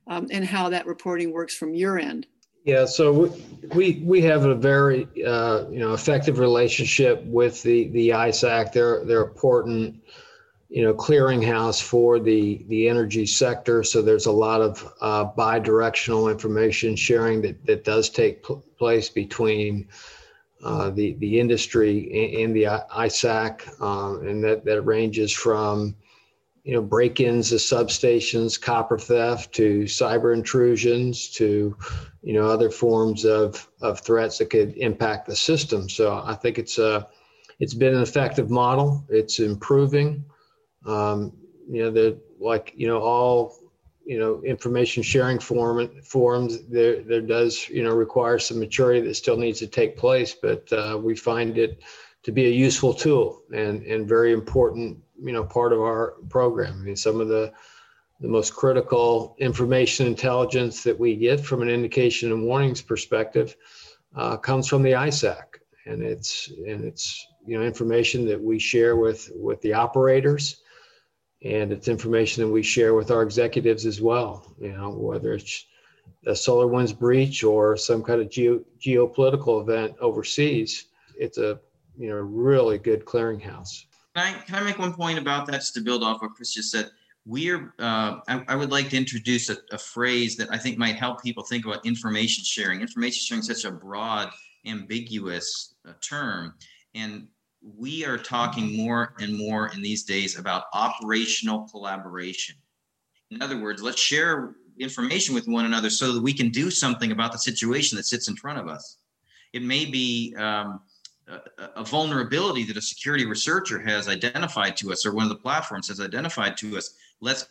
um, 0.06 0.28
and 0.30 0.44
how 0.44 0.68
that 0.68 0.86
reporting 0.86 1.32
works 1.32 1.56
from 1.56 1.74
your 1.74 1.98
end. 1.98 2.28
Yeah, 2.64 2.86
so 2.86 3.36
we 3.74 4.00
we 4.02 4.22
have 4.22 4.44
a 4.44 4.54
very 4.54 5.06
uh, 5.26 5.68
you 5.68 5.80
know 5.80 5.92
effective 5.92 6.38
relationship 6.38 7.22
with 7.26 7.62
the 7.62 7.88
the 7.88 8.08
ISAC. 8.08 8.72
They're 8.72 9.04
they're 9.04 9.24
important 9.24 10.02
you 10.74 10.82
know, 10.82 10.92
clearinghouse 10.92 11.80
for 11.80 12.18
the 12.18 12.64
the 12.66 12.88
energy 12.88 13.26
sector. 13.26 13.84
So 13.84 14.02
there's 14.02 14.26
a 14.26 14.32
lot 14.32 14.60
of 14.60 14.92
uh, 15.00 15.22
bi-directional 15.22 16.28
information 16.28 16.96
sharing 16.96 17.42
that 17.42 17.64
that 17.66 17.84
does 17.84 18.10
take 18.10 18.42
pl- 18.42 18.64
place 18.76 19.08
between 19.08 19.86
uh, 20.64 20.90
the 20.90 21.14
the 21.20 21.38
industry 21.38 22.42
and, 22.42 22.56
the 22.56 22.64
ISAC, 22.64 23.80
um, 23.80 24.26
and 24.26 24.42
that 24.42 24.64
that 24.64 24.82
ranges 24.82 25.30
from 25.30 25.94
you 26.64 26.72
know 26.72 26.82
break-ins 26.82 27.50
to 27.50 27.54
substations, 27.54 28.60
copper 28.60 28.98
theft, 28.98 29.54
to 29.54 29.82
cyber 29.82 30.34
intrusions, 30.34 31.28
to 31.28 31.76
you 32.20 32.32
know 32.32 32.46
other 32.46 32.68
forms 32.68 33.24
of 33.24 33.68
of 33.80 34.00
threats 34.00 34.38
that 34.38 34.50
could 34.50 34.76
impact 34.76 35.28
the 35.28 35.36
system. 35.36 35.88
So 35.88 36.20
I 36.26 36.34
think 36.34 36.58
it's 36.58 36.78
a 36.78 37.06
it's 37.60 37.74
been 37.74 37.94
an 37.94 38.02
effective 38.02 38.50
model. 38.50 39.04
It's 39.08 39.38
improving. 39.38 40.24
Um, 40.86 41.32
you 41.68 41.90
know, 41.90 42.16
like 42.40 42.72
you 42.76 42.86
know 42.86 43.00
all 43.00 43.56
you 44.04 44.18
know 44.18 44.42
information 44.42 45.02
sharing 45.02 45.38
forum 45.38 45.90
forums 46.02 46.66
there 46.66 47.02
there 47.02 47.22
does 47.22 47.68
you 47.68 47.82
know 47.82 47.94
require 47.94 48.38
some 48.38 48.58
maturity 48.58 49.00
that 49.00 49.14
still 49.14 49.36
needs 49.36 49.58
to 49.60 49.66
take 49.66 49.96
place, 49.96 50.34
but 50.40 50.70
uh, 50.72 50.98
we 51.00 51.16
find 51.16 51.58
it 51.58 51.82
to 52.22 52.32
be 52.32 52.46
a 52.46 52.50
useful 52.50 52.92
tool 52.92 53.42
and 53.54 53.82
and 53.84 54.08
very 54.08 54.32
important 54.32 54.98
you 55.22 55.32
know 55.32 55.44
part 55.44 55.72
of 55.72 55.80
our 55.80 56.14
program. 56.28 56.80
I 56.80 56.84
mean, 56.84 56.96
some 56.96 57.20
of 57.20 57.28
the 57.28 57.52
the 58.20 58.28
most 58.28 58.54
critical 58.54 59.36
information 59.38 60.06
intelligence 60.06 60.82
that 60.84 60.98
we 60.98 61.16
get 61.16 61.40
from 61.40 61.62
an 61.62 61.68
indication 61.68 62.30
and 62.32 62.44
warnings 62.44 62.80
perspective 62.80 63.56
uh, 64.14 64.36
comes 64.36 64.68
from 64.68 64.82
the 64.82 64.92
ISAC, 64.92 65.42
and 65.86 66.02
it's 66.02 66.48
and 66.66 66.84
it's 66.84 67.26
you 67.46 67.58
know 67.58 67.64
information 67.64 68.26
that 68.26 68.40
we 68.40 68.58
share 68.58 68.96
with 68.96 69.30
with 69.34 69.60
the 69.62 69.72
operators 69.72 70.62
and 71.44 71.72
it's 71.72 71.88
information 71.88 72.42
that 72.42 72.50
we 72.50 72.62
share 72.62 72.94
with 72.94 73.10
our 73.10 73.22
executives 73.22 73.84
as 73.84 74.00
well. 74.00 74.54
You 74.58 74.72
know, 74.72 74.90
whether 74.90 75.34
it's 75.34 75.66
a 76.26 76.30
SolarWinds 76.30 76.98
breach 76.98 77.44
or 77.44 77.76
some 77.76 78.02
kind 78.02 78.20
of 78.20 78.30
geo, 78.30 78.60
geopolitical 78.80 79.60
event 79.60 79.94
overseas, 80.00 80.86
it's 81.18 81.38
a 81.38 81.60
you 81.98 82.08
know 82.08 82.16
really 82.16 82.78
good 82.78 83.04
clearinghouse. 83.04 83.84
Can 84.16 84.34
I, 84.34 84.38
can 84.40 84.54
I 84.54 84.62
make 84.62 84.78
one 84.78 84.94
point 84.94 85.18
about 85.18 85.46
that 85.46 85.56
just 85.56 85.74
to 85.74 85.80
build 85.80 86.02
off 86.02 86.22
what 86.22 86.34
Chris 86.34 86.54
just 86.54 86.70
said? 86.70 86.90
We're, 87.26 87.74
uh, 87.78 88.20
I, 88.28 88.44
I, 88.48 88.54
would 88.54 88.70
like 88.70 88.90
to 88.90 88.98
introduce 88.98 89.48
a, 89.48 89.56
a, 89.72 89.78
phrase 89.78 90.36
that 90.36 90.52
I 90.52 90.58
think 90.58 90.76
might 90.76 90.96
help 90.96 91.22
people 91.22 91.42
think 91.42 91.64
about 91.64 91.84
information 91.86 92.44
sharing. 92.44 92.82
Information 92.82 93.22
sharing 93.24 93.40
is 93.40 93.46
such 93.46 93.64
a 93.64 93.74
broad, 93.74 94.28
ambiguous 94.66 95.74
uh, 95.88 95.92
term. 96.02 96.54
And 96.94 97.28
we 97.64 98.04
are 98.04 98.18
talking 98.18 98.76
more 98.76 99.14
and 99.20 99.36
more 99.36 99.68
in 99.68 99.80
these 99.80 100.04
days 100.04 100.38
about 100.38 100.64
operational 100.74 101.66
collaboration. 101.70 102.54
In 103.30 103.40
other 103.40 103.60
words, 103.60 103.82
let's 103.82 104.00
share 104.00 104.54
information 104.78 105.34
with 105.34 105.48
one 105.48 105.64
another 105.64 105.88
so 105.88 106.12
that 106.12 106.22
we 106.22 106.32
can 106.32 106.50
do 106.50 106.70
something 106.70 107.12
about 107.12 107.32
the 107.32 107.38
situation 107.38 107.96
that 107.96 108.04
sits 108.04 108.28
in 108.28 108.36
front 108.36 108.58
of 108.58 108.68
us. 108.68 108.98
It 109.52 109.62
may 109.62 109.84
be 109.86 110.34
um, 110.36 110.80
a, 111.28 111.40
a, 111.76 111.84
vulnerability 111.84 112.64
that 112.64 112.76
a 112.76 112.82
security 112.82 113.24
researcher 113.24 113.78
has 113.80 114.08
identified 114.08 114.76
to 114.78 114.92
us 114.92 115.06
or 115.06 115.14
one 115.14 115.22
of 115.22 115.30
the 115.30 115.36
platforms 115.36 115.88
has 115.88 116.00
identified 116.00 116.56
to 116.58 116.76
us. 116.76 116.96
Let's 117.20 117.46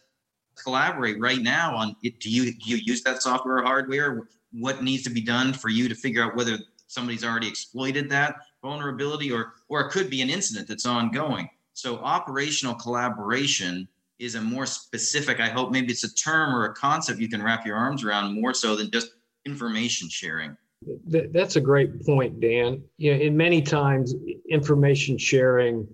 collaborate 0.62 1.20
right 1.20 1.42
now 1.42 1.76
on 1.76 1.96
it. 2.04 2.20
Do 2.20 2.30
you, 2.30 2.52
do 2.52 2.70
you 2.70 2.78
use 2.78 3.02
that 3.04 3.24
software 3.24 3.60
or 3.60 3.64
hardware? 3.64 4.28
What 4.52 4.84
needs 4.84 5.04
to 5.04 5.10
be 5.10 5.22
done 5.22 5.54
for 5.54 5.70
you 5.70 5.90
to 5.90 5.96
figure 5.96 6.24
out 6.24 6.36
whether 6.36 6.60
somebody's 6.88 7.24
already 7.24 7.48
exploited 7.48 8.10
that 8.12 8.36
vulnerability, 8.64 9.32
or 9.32 9.54
or 9.70 9.82
it 9.82 9.92
could 9.92 10.10
be 10.10 10.22
an 10.24 10.32
incident 10.32 10.68
that's 10.68 10.88
ongoing. 10.88 11.48
So 11.74 11.98
operational 11.98 12.74
collaboration 12.74 13.88
is 14.18 14.36
a 14.36 14.42
more 14.42 14.66
specific. 14.66 15.40
I 15.40 15.50
hope 15.50 15.72
maybe 15.72 15.92
it's 15.92 16.04
a 16.04 16.14
term 16.16 16.56
or 16.56 16.66
a 16.66 16.74
concept 16.74 17.20
you 17.20 17.30
can 17.30 17.44
wrap 17.44 17.66
your 17.66 17.76
arms 17.76 18.04
around 18.04 18.40
more 18.40 18.54
so 18.54 18.76
than 18.76 18.90
just 18.90 19.12
information 19.46 20.10
sharing. 20.10 20.58
That's 21.06 21.56
a 21.56 21.62
great 21.62 22.06
point, 22.06 22.40
Dan. 22.40 22.84
You 22.98 23.14
know, 23.14 23.22
in 23.22 23.38
many 23.38 23.62
times, 23.62 24.16
information 24.50 25.18
sharing 25.18 25.88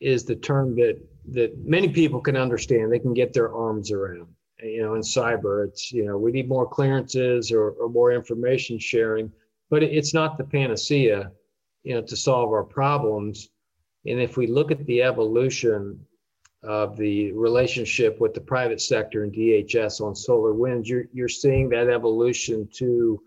is 0.00 0.24
the 0.24 0.36
term 0.36 0.76
that 0.76 0.98
that 1.32 1.58
many 1.64 1.88
people 1.88 2.20
can 2.20 2.36
understand. 2.36 2.90
They 2.90 2.98
can 2.98 3.14
get 3.14 3.32
their 3.32 3.54
arms 3.54 3.90
around. 3.90 4.28
You 4.62 4.82
know, 4.82 4.94
in 4.94 5.02
cyber, 5.02 5.66
it's 5.66 5.92
you 5.92 6.04
know 6.04 6.16
we 6.16 6.32
need 6.32 6.48
more 6.48 6.66
clearances 6.66 7.52
or, 7.52 7.70
or 7.72 7.88
more 7.88 8.12
information 8.12 8.78
sharing, 8.78 9.30
but 9.70 9.82
it's 9.82 10.14
not 10.14 10.38
the 10.38 10.44
panacea, 10.44 11.30
you 11.88 11.94
know, 11.94 12.02
to 12.02 12.16
solve 12.16 12.50
our 12.50 12.64
problems. 12.64 13.48
And 14.04 14.20
if 14.20 14.36
we 14.36 14.46
look 14.46 14.70
at 14.70 14.84
the 14.84 15.02
evolution 15.02 15.98
of 16.62 16.98
the 16.98 17.32
relationship 17.32 18.20
with 18.20 18.34
the 18.34 18.42
private 18.42 18.82
sector 18.82 19.24
and 19.24 19.32
DHS 19.32 20.02
on 20.02 20.12
SolarWinds, 20.12 20.86
you're 20.86 21.06
you're 21.14 21.30
seeing 21.30 21.70
that 21.70 21.88
evolution 21.88 22.68
to 22.74 23.22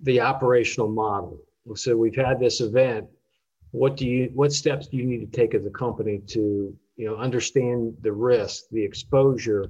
the 0.00 0.18
operational 0.18 0.88
model. 0.88 1.42
So 1.74 1.94
we've 1.94 2.16
had 2.16 2.40
this 2.40 2.62
event. 2.62 3.06
What 3.72 3.98
do 3.98 4.06
you 4.06 4.30
what 4.32 4.54
steps 4.54 4.86
do 4.86 4.96
you 4.96 5.04
need 5.04 5.20
to 5.20 5.38
take 5.38 5.54
as 5.54 5.66
a 5.66 5.70
company 5.70 6.22
to 6.28 6.74
you 6.96 7.06
know 7.06 7.16
understand 7.16 7.98
the 8.00 8.12
risk, 8.12 8.62
the 8.70 8.82
exposure, 8.82 9.66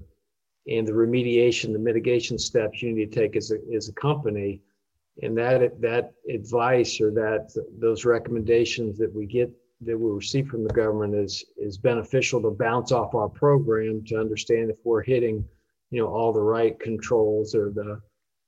and 0.69 0.87
the 0.87 0.93
remediation, 0.93 1.73
the 1.73 1.81
mitigation 1.81 2.39
steps 2.39 2.81
you 2.81 2.93
need 2.93 3.11
to 3.11 3.21
take 3.21 3.35
as 3.35 3.51
a 3.51 3.59
as 3.75 3.89
a 3.89 3.93
company? 3.95 4.61
And 5.23 5.37
that 5.37 5.81
that 5.81 6.13
advice 6.29 7.01
or 7.01 7.11
that 7.13 7.53
those 7.79 8.05
recommendations 8.05 8.99
that 8.99 9.15
we 9.15 9.27
get 9.27 9.51
that 9.83 9.99
we 9.99 10.11
receive 10.11 10.49
from 10.49 10.65
the 10.65 10.73
government 10.75 11.15
is 11.15 11.45
is 11.57 11.79
beneficial 11.79 12.41
to 12.43 12.51
bounce 12.51 12.93
off 12.93 13.15
our 13.15 13.29
program 13.29 14.05
to 14.07 14.19
understand 14.19 14.71
if 14.71 14.77
we're 14.85 15.03
hitting 15.03 15.45
you 15.91 16.01
know 16.01 16.09
all 16.09 16.33
the 16.33 16.41
right 16.41 16.79
controls 16.81 17.55
or 17.55 17.71
the 17.71 18.01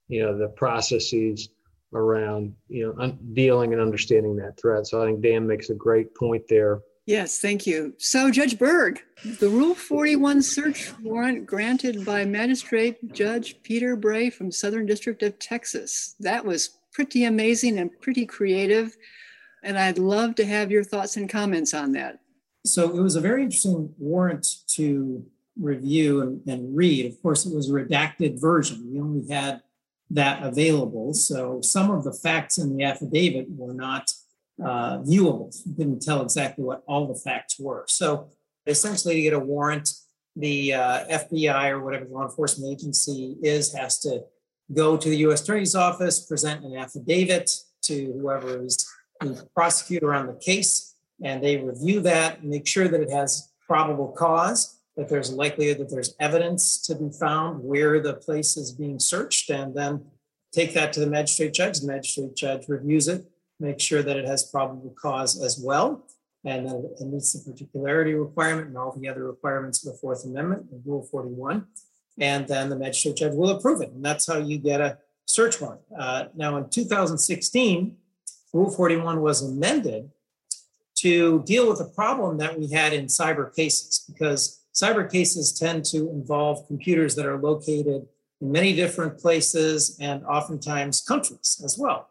you 0.09 0.23
know 0.23 0.37
the 0.37 0.49
processes 0.49 1.49
around 1.95 2.55
you 2.69 2.87
know 2.87 3.03
un- 3.03 3.19
dealing 3.35 3.73
and 3.73 3.83
understanding 3.83 4.37
that 4.37 4.59
threat. 4.61 4.87
So 4.87 5.03
i 5.03 5.07
think 5.07 5.21
dan 5.21 5.47
makes 5.47 5.71
a 5.71 5.75
great 5.75 6.15
point 6.15 6.43
there 6.49 6.81
yes 7.07 7.39
thank 7.39 7.67
you 7.67 7.93
so 7.99 8.31
judge 8.31 8.59
berg 8.59 9.01
the 9.41 9.49
rule 9.49 9.75
41 9.75 10.43
search 10.43 10.93
warrant 11.03 11.47
granted 11.47 12.05
by 12.05 12.25
magistrate 12.25 13.13
judge 13.13 13.63
peter 13.63 13.97
bray 13.97 14.31
from 14.31 14.51
southern 14.51 14.87
district 14.87 15.23
of 15.23 15.39
texas 15.39 16.15
that 16.21 16.45
was 16.45 16.79
pretty 16.93 17.25
amazing 17.25 17.79
and 17.79 17.91
pretty 18.01 18.27
creative 18.27 18.97
and 19.63 19.79
I'd 19.79 19.99
love 19.99 20.35
to 20.37 20.45
have 20.45 20.71
your 20.71 20.85
thoughts 20.85 21.17
and 21.17 21.29
comments 21.29 21.73
on 21.73 21.93
that. 21.93 22.19
So 22.67 22.97
it 22.97 23.01
was 23.01 23.17
a 23.17 23.21
very 23.21 23.43
interesting 23.43 23.95
warrant 23.99 24.47
to 24.75 25.25
review 25.59 26.21
and, 26.21 26.47
and 26.47 26.77
read. 26.77 27.07
Of 27.07 27.21
course, 27.23 27.47
it 27.47 27.55
was 27.55 27.71
a 27.71 27.73
redacted 27.73 28.41
version. 28.41 28.91
We 28.93 29.01
only 29.01 29.33
had 29.33 29.63
that 30.11 30.43
available. 30.43 31.15
So 31.15 31.61
some 31.63 31.91
of 31.91 32.05
the 32.05 32.13
facts 32.13 32.59
in 32.59 32.77
the 32.77 32.85
affidavit 32.85 33.47
were 33.51 33.75
not 33.75 34.11
uh, 34.61 34.99
viewable. 34.99 35.55
didn't 35.77 36.03
tell 36.03 36.23
exactly 36.23 36.65
what 36.65 36.83
all 36.87 37.07
the 37.07 37.15
facts 37.15 37.59
were. 37.59 37.85
So 37.89 38.29
essentially, 38.67 39.15
to 39.15 39.23
get 39.23 39.33
a 39.33 39.39
warrant, 39.39 39.91
the 40.37 40.75
uh, 40.75 41.05
FBI 41.07 41.71
or 41.71 41.85
whatever 41.85 42.07
law 42.07 42.25
enforcement 42.25 42.73
agency 42.73 43.37
is 43.43 43.73
has 43.75 43.99
to 44.01 44.23
go 44.73 44.97
to 44.97 45.09
the 45.09 45.19
U.S. 45.19 45.43
Attorney's 45.43 45.75
Office, 45.75 46.25
present 46.25 46.65
an 46.65 46.77
affidavit 46.77 47.51
to 47.83 48.13
whoever 48.19 48.65
is 48.65 48.87
the 49.21 49.47
prosecutor 49.55 50.15
on 50.15 50.27
the 50.27 50.35
case, 50.35 50.95
and 51.23 51.43
they 51.43 51.59
review 51.59 52.01
that, 52.01 52.45
make 52.45 52.67
sure 52.67 52.89
that 52.89 53.01
it 53.01 53.11
has 53.11 53.51
probable 53.67 54.09
cause, 54.09 54.81
that 54.97 55.09
there's 55.09 55.31
a 55.31 55.37
likelihood 55.37 55.79
that 55.79 55.91
there's 55.91 56.15
evidence 56.21 56.81
to 56.83 56.95
be 56.95 57.11
found 57.11 57.63
where 57.63 58.01
the 58.01 58.15
place 58.15 58.57
is 58.57 58.73
being 58.73 58.99
searched, 58.99 59.51
and 59.51 59.75
then 59.75 60.05
take 60.53 60.75
that 60.75 60.93
to 60.93 61.01
the 61.01 61.07
magistrate 61.07 61.55
judge. 61.55 61.81
The 61.81 61.87
magistrate 61.87 62.35
judge 62.35 62.69
reviews 62.69 63.09
it, 63.09 63.25
make 63.63 63.81
sure 63.81 64.03
that 64.03 64.17
it 64.17 64.27
has 64.27 64.43
probable 64.43 64.95
cause 65.01 65.41
as 65.41 65.59
well, 65.59 66.05
and 66.45 66.67
that 66.67 66.97
it 67.01 67.07
meets 67.07 67.33
the 67.33 67.51
particularity 67.51 68.15
requirement 68.15 68.69
and 68.69 68.77
all 68.77 68.93
the 68.93 69.09
other 69.09 69.27
requirements 69.27 69.87
of 69.87 69.93
the 69.93 69.99
Fourth 69.99 70.25
Amendment, 70.25 70.67
Rule 70.85 71.03
41. 71.11 71.67
And 72.19 72.47
then 72.47 72.69
the 72.69 72.77
magistrate 72.77 73.17
judge 73.17 73.35
will 73.35 73.51
approve 73.51 73.81
it. 73.81 73.91
And 73.91 74.05
that's 74.05 74.27
how 74.27 74.39
you 74.39 74.59
get 74.59 74.81
a 74.81 74.99
search 75.27 75.61
warrant. 75.61 75.81
Uh, 75.97 76.25
now, 76.35 76.57
in 76.57 76.69
2016, 76.69 77.97
Rule 78.53 78.71
41 78.71 79.21
was 79.23 79.43
amended 79.43 80.11
to 80.97 81.43
deal 81.45 81.69
with 81.69 81.81
a 81.81 81.87
problem 81.87 82.39
that 82.39 82.59
we 82.59 82.71
had 82.71 82.93
in 82.93 83.07
cyber 83.07 83.55
cases 83.55 84.05
because 84.13 84.61
cyber 84.75 85.11
cases 85.11 85.59
tend 85.59 85.85
to 85.87 86.11
involve 86.11 86.67
computers 86.67 87.15
that 87.15 87.27
are 87.27 87.39
located 87.39 88.07
in 88.41 88.53
many 88.53 88.75
different 88.75 89.19
places 89.19 89.97
and 90.01 90.25
oftentimes 90.25 91.01
countries 91.01 91.61
as 91.65 91.79
well. 91.79 92.09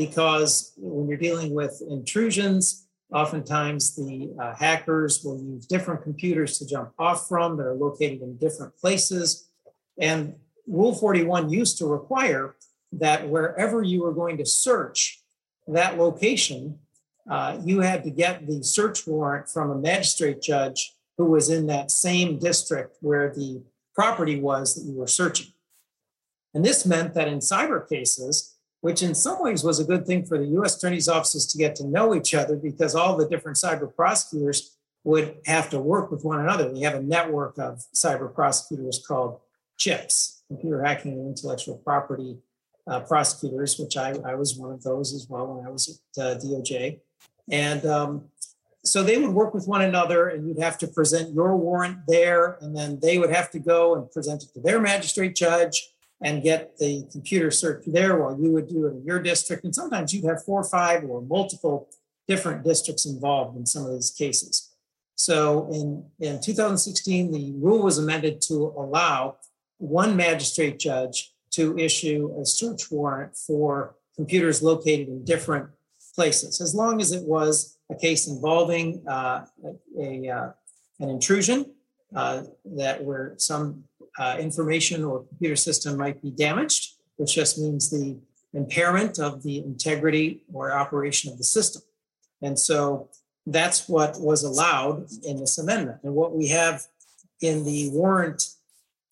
Because 0.00 0.72
when 0.78 1.08
you're 1.08 1.18
dealing 1.18 1.52
with 1.52 1.82
intrusions, 1.86 2.86
oftentimes 3.12 3.94
the 3.94 4.34
uh, 4.40 4.54
hackers 4.54 5.22
will 5.22 5.38
use 5.38 5.66
different 5.66 6.02
computers 6.02 6.58
to 6.58 6.66
jump 6.66 6.92
off 6.98 7.28
from 7.28 7.58
that 7.58 7.66
are 7.66 7.74
located 7.74 8.22
in 8.22 8.38
different 8.38 8.74
places. 8.78 9.50
And 9.98 10.36
Rule 10.66 10.94
41 10.94 11.50
used 11.50 11.76
to 11.78 11.86
require 11.86 12.56
that 12.92 13.28
wherever 13.28 13.82
you 13.82 14.02
were 14.02 14.14
going 14.14 14.38
to 14.38 14.46
search, 14.46 15.20
that 15.68 15.98
location, 15.98 16.78
uh, 17.28 17.58
you 17.62 17.80
had 17.80 18.02
to 18.04 18.10
get 18.10 18.46
the 18.46 18.62
search 18.62 19.06
warrant 19.06 19.50
from 19.50 19.70
a 19.70 19.76
magistrate 19.76 20.40
judge 20.40 20.94
who 21.18 21.26
was 21.26 21.50
in 21.50 21.66
that 21.66 21.90
same 21.90 22.38
district 22.38 22.96
where 23.02 23.34
the 23.34 23.62
property 23.94 24.40
was 24.40 24.76
that 24.76 24.90
you 24.90 24.96
were 24.96 25.06
searching. 25.06 25.48
And 26.54 26.64
this 26.64 26.86
meant 26.86 27.12
that 27.12 27.28
in 27.28 27.40
cyber 27.40 27.86
cases, 27.86 28.56
which 28.80 29.02
in 29.02 29.14
some 29.14 29.42
ways 29.42 29.62
was 29.62 29.78
a 29.78 29.84
good 29.84 30.06
thing 30.06 30.24
for 30.24 30.38
the 30.38 30.46
US 30.58 30.76
attorney's 30.76 31.08
offices 31.08 31.46
to 31.46 31.58
get 31.58 31.74
to 31.76 31.86
know 31.86 32.14
each 32.14 32.34
other 32.34 32.56
because 32.56 32.94
all 32.94 33.16
the 33.16 33.28
different 33.28 33.58
cyber 33.58 33.94
prosecutors 33.94 34.76
would 35.04 35.36
have 35.46 35.70
to 35.70 35.80
work 35.80 36.10
with 36.10 36.24
one 36.24 36.40
another. 36.40 36.70
We 36.70 36.82
have 36.82 36.94
a 36.94 37.02
network 37.02 37.58
of 37.58 37.84
cyber 37.94 38.32
prosecutors 38.32 39.02
called 39.06 39.40
CHIPS, 39.78 40.42
Computer 40.48 40.82
Hacking 40.82 41.12
and 41.12 41.28
Intellectual 41.28 41.78
Property 41.78 42.38
uh, 42.86 43.00
prosecutors, 43.00 43.78
which 43.78 43.96
I, 43.96 44.14
I 44.24 44.34
was 44.34 44.56
one 44.56 44.72
of 44.72 44.82
those 44.82 45.14
as 45.14 45.26
well 45.28 45.46
when 45.46 45.66
I 45.66 45.70
was 45.70 46.00
at 46.18 46.22
uh, 46.22 46.34
DOJ. 46.38 47.00
And 47.50 47.84
um, 47.86 48.24
so 48.84 49.02
they 49.02 49.18
would 49.18 49.30
work 49.30 49.54
with 49.54 49.66
one 49.66 49.82
another, 49.82 50.28
and 50.28 50.46
you'd 50.46 50.62
have 50.62 50.78
to 50.78 50.86
present 50.86 51.34
your 51.34 51.56
warrant 51.56 51.98
there, 52.08 52.58
and 52.60 52.76
then 52.76 52.98
they 53.00 53.18
would 53.18 53.30
have 53.30 53.50
to 53.52 53.58
go 53.58 53.94
and 53.94 54.10
present 54.10 54.42
it 54.42 54.52
to 54.54 54.60
their 54.60 54.80
magistrate 54.80 55.34
judge 55.34 55.90
and 56.22 56.42
get 56.42 56.76
the 56.78 57.06
computer 57.10 57.50
search 57.50 57.84
there 57.86 58.18
while 58.18 58.38
you 58.38 58.52
would 58.52 58.68
do 58.68 58.86
it 58.86 58.90
in 58.90 59.04
your 59.04 59.20
district. 59.20 59.64
And 59.64 59.74
sometimes 59.74 60.12
you'd 60.12 60.24
have 60.24 60.44
four 60.44 60.60
or 60.60 60.68
five 60.68 61.04
or 61.04 61.22
multiple 61.22 61.88
different 62.28 62.62
districts 62.62 63.06
involved 63.06 63.56
in 63.56 63.66
some 63.66 63.86
of 63.86 63.92
these 63.92 64.10
cases. 64.10 64.70
So 65.14 65.68
in, 65.72 66.04
in 66.18 66.40
2016, 66.40 67.32
the 67.32 67.52
rule 67.58 67.82
was 67.82 67.98
amended 67.98 68.40
to 68.42 68.74
allow 68.76 69.36
one 69.78 70.16
magistrate 70.16 70.78
judge 70.78 71.32
to 71.52 71.76
issue 71.78 72.34
a 72.40 72.44
search 72.44 72.90
warrant 72.90 73.36
for 73.36 73.96
computers 74.14 74.62
located 74.62 75.08
in 75.08 75.24
different 75.24 75.68
places, 76.14 76.60
as 76.60 76.74
long 76.74 77.00
as 77.00 77.12
it 77.12 77.24
was 77.24 77.78
a 77.90 77.94
case 77.94 78.28
involving 78.28 79.02
uh, 79.08 79.44
a, 79.98 80.28
uh, 80.28 80.50
an 81.00 81.08
intrusion 81.08 81.66
uh, 82.14 82.42
that 82.64 83.02
where 83.02 83.34
some 83.38 83.84
uh, 84.20 84.36
information 84.38 85.02
or 85.02 85.24
computer 85.30 85.56
system 85.56 85.96
might 85.96 86.20
be 86.20 86.30
damaged, 86.30 86.82
which 87.16 87.34
just 87.34 87.58
means 87.58 87.88
the 87.88 88.18
impairment 88.52 89.18
of 89.18 89.42
the 89.42 89.56
integrity 89.58 90.42
or 90.52 90.72
operation 90.72 91.32
of 91.32 91.38
the 91.38 91.44
system. 91.44 91.82
And 92.42 92.58
so 92.58 93.08
that's 93.46 93.88
what 93.88 94.20
was 94.20 94.42
allowed 94.44 95.06
in 95.24 95.38
this 95.38 95.56
amendment. 95.56 96.00
And 96.04 96.14
what 96.14 96.36
we 96.36 96.48
have 96.48 96.82
in 97.40 97.64
the 97.64 97.88
warrant 97.92 98.40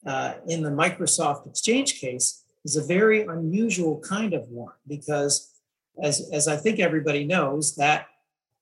uh, 0.06 0.34
in 0.46 0.62
the 0.62 0.70
Microsoft 0.70 1.48
Exchange 1.48 2.00
case 2.00 2.44
is 2.66 2.76
a 2.76 2.84
very 2.84 3.22
unusual 3.22 4.00
kind 4.00 4.34
of 4.34 4.46
warrant 4.48 4.78
because, 4.86 5.54
as, 6.02 6.28
as 6.32 6.48
I 6.48 6.56
think 6.56 6.80
everybody 6.80 7.24
knows, 7.24 7.76
that 7.76 8.06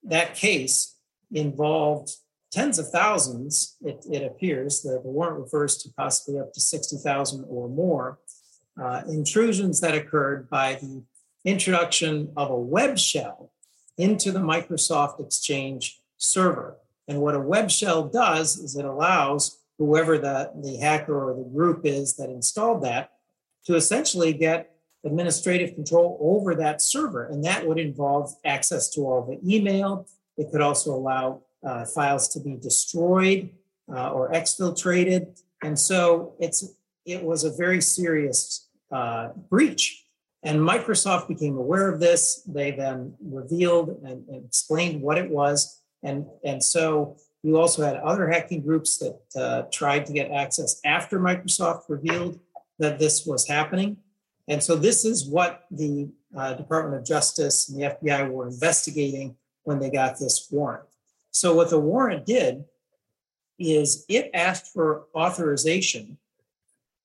that 0.04 0.36
case 0.36 0.94
involved 1.32 2.10
tens 2.56 2.78
of 2.78 2.88
thousands, 2.88 3.76
it, 3.82 4.02
it 4.10 4.22
appears, 4.22 4.80
the, 4.80 4.98
the 5.04 5.10
warrant 5.10 5.38
refers 5.38 5.76
to 5.76 5.90
possibly 5.90 6.40
up 6.40 6.54
to 6.54 6.60
60,000 6.60 7.44
or 7.50 7.68
more, 7.68 8.18
uh, 8.82 9.02
intrusions 9.08 9.78
that 9.82 9.94
occurred 9.94 10.48
by 10.48 10.74
the 10.76 11.02
introduction 11.44 12.32
of 12.34 12.50
a 12.50 12.58
web 12.58 12.98
shell 12.98 13.52
into 13.98 14.32
the 14.32 14.38
Microsoft 14.38 15.20
Exchange 15.20 16.00
server. 16.16 16.78
And 17.06 17.20
what 17.20 17.34
a 17.34 17.40
web 17.40 17.70
shell 17.70 18.08
does 18.08 18.56
is 18.56 18.74
it 18.74 18.86
allows 18.86 19.58
whoever 19.76 20.16
the, 20.16 20.50
the 20.62 20.78
hacker 20.78 21.30
or 21.30 21.34
the 21.34 21.50
group 21.50 21.82
is 21.84 22.16
that 22.16 22.30
installed 22.30 22.82
that 22.84 23.10
to 23.66 23.74
essentially 23.74 24.32
get 24.32 24.70
administrative 25.04 25.74
control 25.74 26.16
over 26.22 26.54
that 26.54 26.80
server. 26.80 27.26
And 27.26 27.44
that 27.44 27.66
would 27.66 27.78
involve 27.78 28.32
access 28.46 28.88
to 28.94 29.02
all 29.02 29.26
the 29.26 29.38
email. 29.54 30.08
It 30.38 30.50
could 30.50 30.62
also 30.62 30.94
allow 30.94 31.42
uh, 31.64 31.84
files 31.84 32.28
to 32.28 32.40
be 32.40 32.56
destroyed 32.56 33.50
uh, 33.92 34.10
or 34.10 34.32
exfiltrated. 34.32 35.40
And 35.62 35.78
so 35.78 36.34
it's 36.38 36.76
it 37.04 37.22
was 37.22 37.44
a 37.44 37.56
very 37.56 37.80
serious 37.80 38.68
uh, 38.92 39.28
breach. 39.48 40.04
And 40.42 40.60
Microsoft 40.60 41.28
became 41.28 41.56
aware 41.56 41.92
of 41.92 42.00
this. 42.00 42.42
They 42.46 42.72
then 42.72 43.14
revealed 43.20 44.00
and, 44.04 44.28
and, 44.28 44.44
explained 44.44 45.00
what 45.00 45.18
it 45.18 45.30
was. 45.30 45.80
And, 46.02 46.26
and 46.44 46.62
so 46.62 47.16
you 47.42 47.58
also 47.58 47.84
had 47.84 47.96
other 47.96 48.28
hacking 48.28 48.62
groups 48.62 48.98
that 48.98 49.20
uh, 49.40 49.62
tried 49.72 50.06
to 50.06 50.12
get 50.12 50.30
access 50.30 50.80
after 50.84 51.18
Microsoft 51.18 51.82
revealed 51.88 52.38
that 52.78 52.98
this 52.98 53.24
was 53.26 53.48
happening. 53.48 53.96
And 54.48 54.62
so 54.62 54.76
this 54.76 55.04
is 55.04 55.26
what 55.26 55.64
the 55.70 56.10
uh, 56.36 56.54
Department 56.54 57.00
of 57.00 57.06
Justice 57.06 57.68
and 57.68 57.80
the 57.80 57.96
FBI 57.96 58.30
were 58.30 58.46
investigating 58.46 59.36
when 59.64 59.80
they 59.80 59.90
got 59.90 60.18
this 60.18 60.48
warrant. 60.50 60.84
So 61.36 61.52
what 61.52 61.68
the 61.68 61.78
warrant 61.78 62.24
did 62.24 62.64
is 63.58 64.06
it 64.08 64.30
asked 64.32 64.72
for 64.72 65.04
authorization 65.14 66.16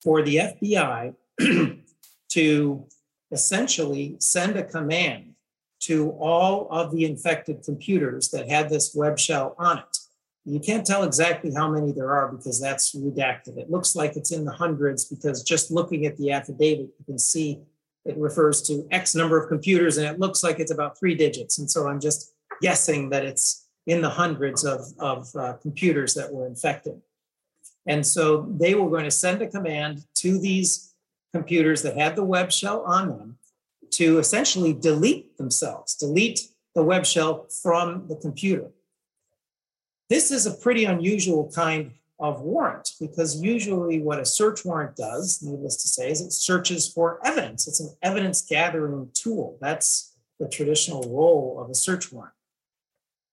for 0.02 0.22
the 0.22 0.38
FBI 0.38 1.14
to 2.30 2.88
essentially 3.34 4.16
send 4.20 4.56
a 4.56 4.64
command 4.64 5.34
to 5.82 6.12
all 6.12 6.70
of 6.72 6.94
the 6.94 7.04
infected 7.04 7.62
computers 7.66 8.30
that 8.30 8.50
had 8.50 8.70
this 8.70 8.96
web 8.96 9.20
shell 9.20 9.54
on 9.58 9.80
it. 9.80 9.98
You 10.46 10.62
can't 10.62 10.88
tell 10.88 11.04
exactly 11.04 11.54
how 11.54 11.70
many 11.70 11.92
there 11.92 12.12
are 12.12 12.32
because 12.32 12.58
that's 12.58 12.96
redacted. 12.96 13.58
It 13.58 13.70
looks 13.70 13.98
like 13.98 14.16
it's 14.16 14.32
in 14.32 14.46
the 14.46 14.54
hundreds 14.54 15.04
because 15.04 15.44
just 15.44 15.72
looking 15.72 16.06
at 16.06 16.16
the 16.16 16.32
affidavit, 16.32 16.88
you 16.98 17.06
can 17.06 17.20
see 17.20 17.60
it 18.06 18.16
refers 18.16 18.62
to 18.64 18.88
X 18.92 19.14
number 19.14 19.38
of 19.38 19.50
computers 19.50 19.98
and 19.98 20.08
it 20.08 20.22
looks 20.22 20.42
like 20.42 20.62
it's 20.62 20.72
about 20.72 20.98
three 20.98 21.16
digits. 21.16 21.60
And 21.60 21.70
so 21.70 21.90
I'm 21.90 22.00
just 22.00 22.32
guessing 22.62 23.10
that 23.10 23.26
it's 23.26 23.68
in 23.88 24.02
the 24.02 24.10
hundreds 24.10 24.64
of, 24.64 24.82
of 25.00 25.36
uh, 25.36 25.54
computers 25.62 26.14
that 26.14 26.32
were 26.32 26.46
infected. 26.46 27.02
And 27.88 28.06
so 28.06 28.48
they 28.58 28.76
were 28.76 28.90
going 28.90 29.06
to 29.06 29.12
send 29.12 29.42
a 29.42 29.48
command 29.48 30.06
to 30.16 30.40
these 30.40 30.94
computers 31.34 31.82
that 31.82 31.98
had 31.98 32.16
the 32.16 32.24
web 32.24 32.52
shell 32.52 32.82
on 32.82 33.10
them 33.10 33.38
to 33.92 34.20
essentially 34.20 34.74
delete 34.74 35.38
themselves, 35.38 35.96
delete 35.96 36.42
the 36.76 36.84
web 36.84 37.06
shell 37.06 37.48
from 37.62 38.08
the 38.08 38.16
computer. 38.16 38.72
This 40.10 40.32
is 40.32 40.46
a 40.46 40.54
pretty 40.54 40.86
unusual 40.86 41.52
kind 41.54 41.92
of 42.20 42.42
warrant 42.42 42.92
because 43.00 43.42
usually 43.42 44.00
what 44.00 44.20
a 44.20 44.26
search 44.26 44.64
warrant 44.64 44.96
does, 44.96 45.42
needless 45.42 45.82
to 45.82 45.88
say, 45.88 46.12
is 46.12 46.22
it 46.22 46.32
searches 46.32 46.88
for 46.88 47.20
evidence. 47.26 47.68
It's 47.68 47.80
an 47.80 47.96
evidence 48.04 48.44
gathering 48.44 49.10
tool. 49.14 49.58
That's 49.60 50.16
the 50.40 50.48
traditional 50.48 51.02
role 51.04 51.60
of 51.60 51.70
a 51.70 51.74
search 51.76 52.12
warrant. 52.12 52.34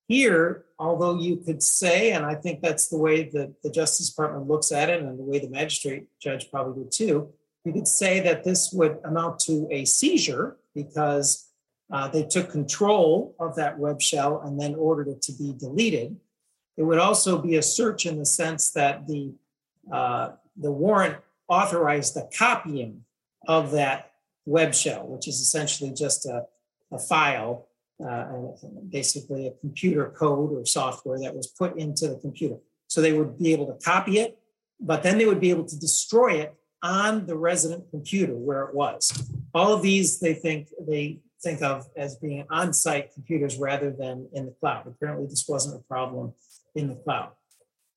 Here, 0.08 0.64
although 0.78 1.20
you 1.20 1.36
could 1.36 1.62
say, 1.62 2.12
and 2.12 2.24
I 2.24 2.34
think 2.34 2.62
that's 2.62 2.88
the 2.88 2.96
way 2.96 3.28
that 3.28 3.62
the 3.62 3.70
Justice 3.70 4.08
Department 4.08 4.48
looks 4.48 4.72
at 4.72 4.88
it 4.88 5.02
and 5.02 5.18
the 5.18 5.22
way 5.22 5.38
the 5.38 5.50
magistrate 5.50 6.06
judge 6.18 6.50
probably 6.50 6.82
would 6.82 6.92
too, 6.92 7.30
you 7.64 7.72
could 7.74 7.86
say 7.86 8.18
that 8.20 8.42
this 8.42 8.72
would 8.72 8.98
amount 9.04 9.38
to 9.40 9.68
a 9.70 9.84
seizure 9.84 10.56
because 10.74 11.50
uh, 11.92 12.08
they 12.08 12.22
took 12.22 12.50
control 12.50 13.36
of 13.38 13.54
that 13.56 13.78
web 13.78 14.00
shell 14.00 14.40
and 14.40 14.58
then 14.58 14.74
ordered 14.74 15.08
it 15.08 15.20
to 15.22 15.32
be 15.32 15.54
deleted. 15.58 16.16
It 16.78 16.84
would 16.84 16.98
also 16.98 17.38
be 17.38 17.56
a 17.56 17.62
search 17.62 18.06
in 18.06 18.18
the 18.18 18.24
sense 18.24 18.70
that 18.70 19.06
the, 19.06 19.34
uh, 19.92 20.30
the 20.56 20.72
warrant 20.72 21.16
authorized 21.48 22.14
the 22.14 22.30
copying 22.36 23.04
of 23.46 23.72
that 23.72 24.12
web 24.46 24.74
shell, 24.74 25.06
which 25.06 25.28
is 25.28 25.40
essentially 25.40 25.92
just 25.92 26.24
a, 26.24 26.46
a 26.90 26.98
file, 26.98 27.67
uh, 28.06 28.26
basically 28.88 29.48
a 29.48 29.52
computer 29.60 30.10
code 30.10 30.52
or 30.52 30.64
software 30.64 31.18
that 31.18 31.34
was 31.34 31.48
put 31.48 31.76
into 31.76 32.08
the 32.08 32.16
computer. 32.16 32.56
So 32.86 33.00
they 33.00 33.12
would 33.12 33.38
be 33.38 33.52
able 33.52 33.66
to 33.66 33.84
copy 33.84 34.18
it, 34.18 34.38
but 34.80 35.02
then 35.02 35.18
they 35.18 35.26
would 35.26 35.40
be 35.40 35.50
able 35.50 35.64
to 35.64 35.78
destroy 35.78 36.40
it 36.40 36.54
on 36.82 37.26
the 37.26 37.36
resident 37.36 37.84
computer 37.90 38.34
where 38.34 38.62
it 38.62 38.74
was. 38.74 39.30
All 39.52 39.72
of 39.72 39.82
these 39.82 40.20
they 40.20 40.34
think 40.34 40.68
they 40.86 41.20
think 41.42 41.62
of 41.62 41.86
as 41.96 42.16
being 42.16 42.44
on-site 42.50 43.12
computers 43.14 43.58
rather 43.58 43.90
than 43.90 44.28
in 44.32 44.46
the 44.46 44.52
cloud. 44.52 44.86
Apparently, 44.86 45.26
this 45.26 45.46
wasn't 45.48 45.80
a 45.80 45.84
problem 45.84 46.32
in 46.74 46.88
the 46.88 46.96
cloud. 46.96 47.30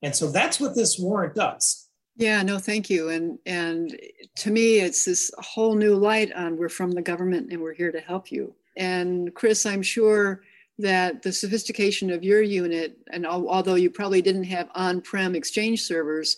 And 0.02 0.16
so 0.16 0.32
that's 0.32 0.60
what 0.60 0.76
this 0.76 0.98
warrant 1.00 1.36
does. 1.36 1.88
Yeah, 2.16 2.42
no, 2.44 2.60
thank 2.60 2.90
you. 2.90 3.10
And 3.10 3.40
and 3.46 3.98
to 4.38 4.52
me, 4.52 4.80
it's 4.80 5.06
this 5.06 5.32
whole 5.38 5.76
new 5.76 5.96
light 5.96 6.32
on 6.34 6.58
we're 6.58 6.70
from 6.70 6.92
the 6.92 7.02
government 7.02 7.52
and 7.52 7.62
we're 7.62 7.74
here 7.74 7.92
to 7.92 8.02
help 8.02 8.32
you. 8.32 8.56
And 8.78 9.34
Chris, 9.34 9.66
I'm 9.66 9.82
sure 9.82 10.42
that 10.80 11.22
the 11.22 11.32
sophistication 11.32 12.10
of 12.12 12.24
your 12.24 12.42
unit, 12.42 12.98
and 13.12 13.26
although 13.26 13.76
you 13.76 13.90
probably 13.90 14.22
didn't 14.22 14.46
have 14.46 14.70
on-prem 14.74 15.36
exchange 15.36 15.84
servers, 15.84 16.38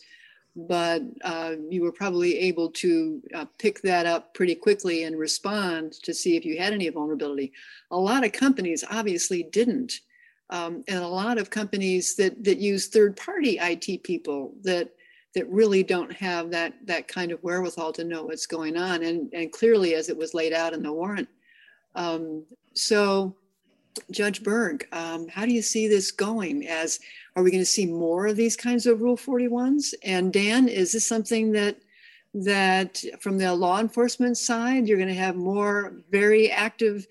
but 0.55 1.01
uh, 1.23 1.55
you 1.69 1.81
were 1.81 1.91
probably 1.91 2.37
able 2.37 2.69
to 2.69 3.21
uh, 3.33 3.45
pick 3.57 3.81
that 3.81 4.05
up 4.05 4.33
pretty 4.33 4.53
quickly 4.53 5.03
and 5.03 5.17
respond 5.17 5.93
to 5.93 6.13
see 6.13 6.35
if 6.35 6.45
you 6.45 6.57
had 6.57 6.73
any 6.73 6.89
vulnerability. 6.89 7.53
A 7.91 7.97
lot 7.97 8.23
of 8.23 8.31
companies 8.33 8.83
obviously 8.89 9.43
didn't 9.43 10.01
um, 10.53 10.83
and 10.87 10.99
a 11.03 11.07
lot 11.07 11.37
of 11.37 11.49
companies 11.49 12.15
that 12.15 12.43
that 12.43 12.59
use 12.59 12.87
third 12.87 13.17
party 13.17 13.57
IT 13.59 14.03
people 14.03 14.53
that 14.63 14.89
that 15.33 15.49
really 15.49 15.81
don't 15.81 16.11
have 16.11 16.51
that 16.51 16.73
that 16.85 17.07
kind 17.07 17.31
of 17.31 17.41
wherewithal 17.43 17.91
to 17.93 18.03
know 18.03 18.23
what's 18.23 18.45
going 18.45 18.77
on 18.77 19.03
and 19.03 19.33
and 19.33 19.51
clearly 19.51 19.95
as 19.95 20.09
it 20.09 20.17
was 20.17 20.35
laid 20.35 20.53
out 20.53 20.73
in 20.73 20.83
the 20.83 20.93
warrant 20.93 21.27
um, 21.95 22.43
so 22.73 23.35
judge 24.11 24.43
berg 24.43 24.87
um, 24.91 25.27
how 25.27 25.45
do 25.45 25.53
you 25.53 25.61
see 25.61 25.87
this 25.87 26.11
going 26.11 26.67
as 26.67 26.99
are 27.35 27.43
we 27.43 27.51
going 27.51 27.61
to 27.61 27.65
see 27.65 27.85
more 27.85 28.27
of 28.27 28.35
these 28.35 28.57
kinds 28.57 28.85
of 28.85 29.01
rule 29.01 29.17
41s 29.17 29.93
and 30.03 30.33
dan 30.33 30.67
is 30.67 30.93
this 30.93 31.07
something 31.07 31.51
that 31.51 31.77
that 32.33 33.03
from 33.19 33.37
the 33.37 33.53
law 33.53 33.79
enforcement 33.79 34.37
side 34.37 34.87
you're 34.87 34.97
going 34.97 35.07
to 35.07 35.13
have 35.13 35.35
more 35.35 35.93
very 36.09 36.49
active 36.49 37.05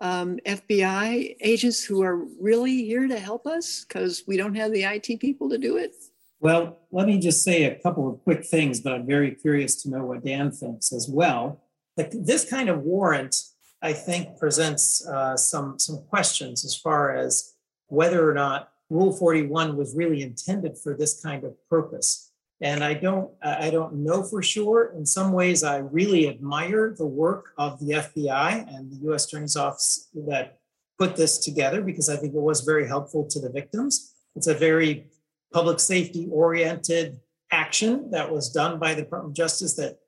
um, 0.00 0.38
FBI 0.46 1.36
agents 1.40 1.84
who 1.84 2.02
are 2.02 2.24
really 2.40 2.84
here 2.84 3.08
to 3.08 3.18
help 3.18 3.46
us 3.46 3.84
because 3.84 4.22
we 4.26 4.36
don't 4.36 4.54
have 4.54 4.72
the 4.72 4.84
IT 4.84 5.20
people 5.20 5.48
to 5.50 5.58
do 5.58 5.76
it? 5.76 5.94
Well, 6.40 6.78
let 6.92 7.08
me 7.08 7.18
just 7.18 7.42
say 7.42 7.64
a 7.64 7.74
couple 7.74 8.08
of 8.08 8.22
quick 8.22 8.44
things, 8.44 8.80
but 8.80 8.92
I'm 8.92 9.06
very 9.06 9.32
curious 9.32 9.82
to 9.82 9.90
know 9.90 10.04
what 10.04 10.24
Dan 10.24 10.52
thinks 10.52 10.92
as 10.92 11.08
well. 11.08 11.64
Like 11.96 12.12
this 12.12 12.48
kind 12.48 12.68
of 12.68 12.82
warrant, 12.82 13.42
I 13.82 13.92
think, 13.92 14.38
presents 14.38 15.06
uh, 15.06 15.36
some 15.36 15.78
some 15.78 16.02
questions 16.08 16.64
as 16.64 16.74
far 16.76 17.14
as 17.14 17.54
whether 17.88 18.28
or 18.28 18.34
not 18.34 18.70
Rule 18.90 19.12
41 19.12 19.76
was 19.76 19.94
really 19.94 20.22
intended 20.22 20.78
for 20.78 20.94
this 20.94 21.20
kind 21.22 21.44
of 21.44 21.54
purpose. 21.68 22.32
And 22.60 22.82
I 22.82 22.94
don't, 22.94 23.30
I 23.42 23.70
don't 23.70 24.02
know 24.02 24.22
for 24.24 24.42
sure. 24.42 24.92
In 24.96 25.06
some 25.06 25.32
ways, 25.32 25.62
I 25.62 25.78
really 25.78 26.28
admire 26.28 26.94
the 26.96 27.06
work 27.06 27.52
of 27.56 27.78
the 27.78 27.94
FBI 27.94 28.74
and 28.74 28.90
the 28.90 28.96
U.S. 29.04 29.26
Attorney's 29.26 29.56
Office 29.56 30.08
that 30.26 30.58
put 30.98 31.14
this 31.14 31.38
together 31.38 31.82
because 31.82 32.08
I 32.08 32.16
think 32.16 32.34
it 32.34 32.40
was 32.40 32.62
very 32.62 32.88
helpful 32.88 33.26
to 33.28 33.38
the 33.40 33.50
victims. 33.50 34.12
It's 34.34 34.48
a 34.48 34.54
very 34.54 35.06
public 35.52 35.78
safety 35.78 36.28
oriented 36.32 37.20
action 37.52 38.10
that 38.10 38.30
was 38.30 38.50
done 38.50 38.78
by 38.78 38.94
the 38.94 39.02
Department 39.02 39.32
of 39.32 39.36
Justice 39.36 39.74
that 39.76 39.98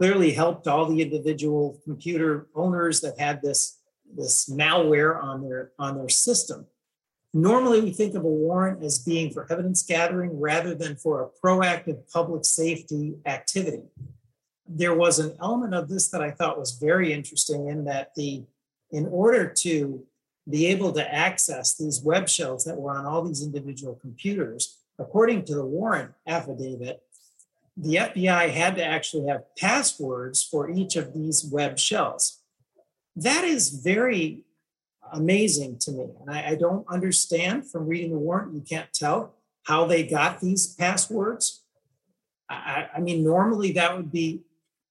clearly 0.00 0.32
helped 0.32 0.66
all 0.66 0.86
the 0.86 1.02
individual 1.02 1.78
computer 1.84 2.46
owners 2.54 3.02
that 3.02 3.20
had 3.20 3.42
this 3.42 3.80
this 4.16 4.48
malware 4.48 5.22
on 5.22 5.42
their 5.42 5.72
on 5.78 5.98
their 5.98 6.08
system. 6.08 6.66
Normally, 7.34 7.82
we 7.82 7.92
think 7.92 8.14
of 8.14 8.24
a 8.24 8.28
warrant 8.46 8.82
as 8.82 8.98
being 8.98 9.30
for 9.30 9.46
evidence 9.52 9.82
gathering 9.82 10.40
rather 10.40 10.74
than 10.74 10.96
for 10.96 11.22
a 11.22 11.46
proactive 11.46 12.10
public 12.10 12.46
safety 12.46 13.16
activity. 13.26 13.82
There 14.66 14.94
was 14.94 15.18
an 15.18 15.36
element 15.38 15.74
of 15.74 15.90
this 15.90 16.08
that 16.08 16.22
I 16.22 16.30
thought 16.30 16.58
was 16.58 16.72
very 16.72 17.12
interesting 17.12 17.68
in 17.68 17.84
that 17.84 18.14
the 18.16 18.44
in 18.90 19.06
order 19.06 19.52
to 19.64 20.02
be 20.48 20.64
able 20.66 20.92
to 20.92 21.14
access 21.14 21.76
these 21.76 22.00
web 22.00 22.26
shells 22.26 22.64
that 22.64 22.80
were 22.80 22.96
on 22.96 23.04
all 23.04 23.22
these 23.22 23.42
individual 23.42 23.96
computers, 23.96 24.78
according 24.98 25.44
to 25.44 25.54
the 25.54 25.64
warrant 25.64 26.12
affidavit, 26.26 27.02
the 27.80 27.96
FBI 27.96 28.50
had 28.50 28.76
to 28.76 28.84
actually 28.84 29.26
have 29.28 29.44
passwords 29.56 30.42
for 30.42 30.68
each 30.70 30.96
of 30.96 31.14
these 31.14 31.44
web 31.44 31.78
shells. 31.78 32.40
That 33.16 33.44
is 33.44 33.70
very 33.70 34.44
amazing 35.12 35.78
to 35.80 35.92
me. 35.92 36.08
And 36.20 36.30
I, 36.30 36.50
I 36.50 36.54
don't 36.56 36.86
understand 36.88 37.70
from 37.70 37.86
reading 37.86 38.10
the 38.10 38.18
warrant, 38.18 38.54
you 38.54 38.60
can't 38.60 38.92
tell 38.92 39.34
how 39.64 39.86
they 39.86 40.02
got 40.02 40.40
these 40.40 40.74
passwords. 40.74 41.64
I, 42.50 42.88
I 42.96 43.00
mean, 43.00 43.24
normally 43.24 43.72
that 43.72 43.96
would 43.96 44.12
be 44.12 44.42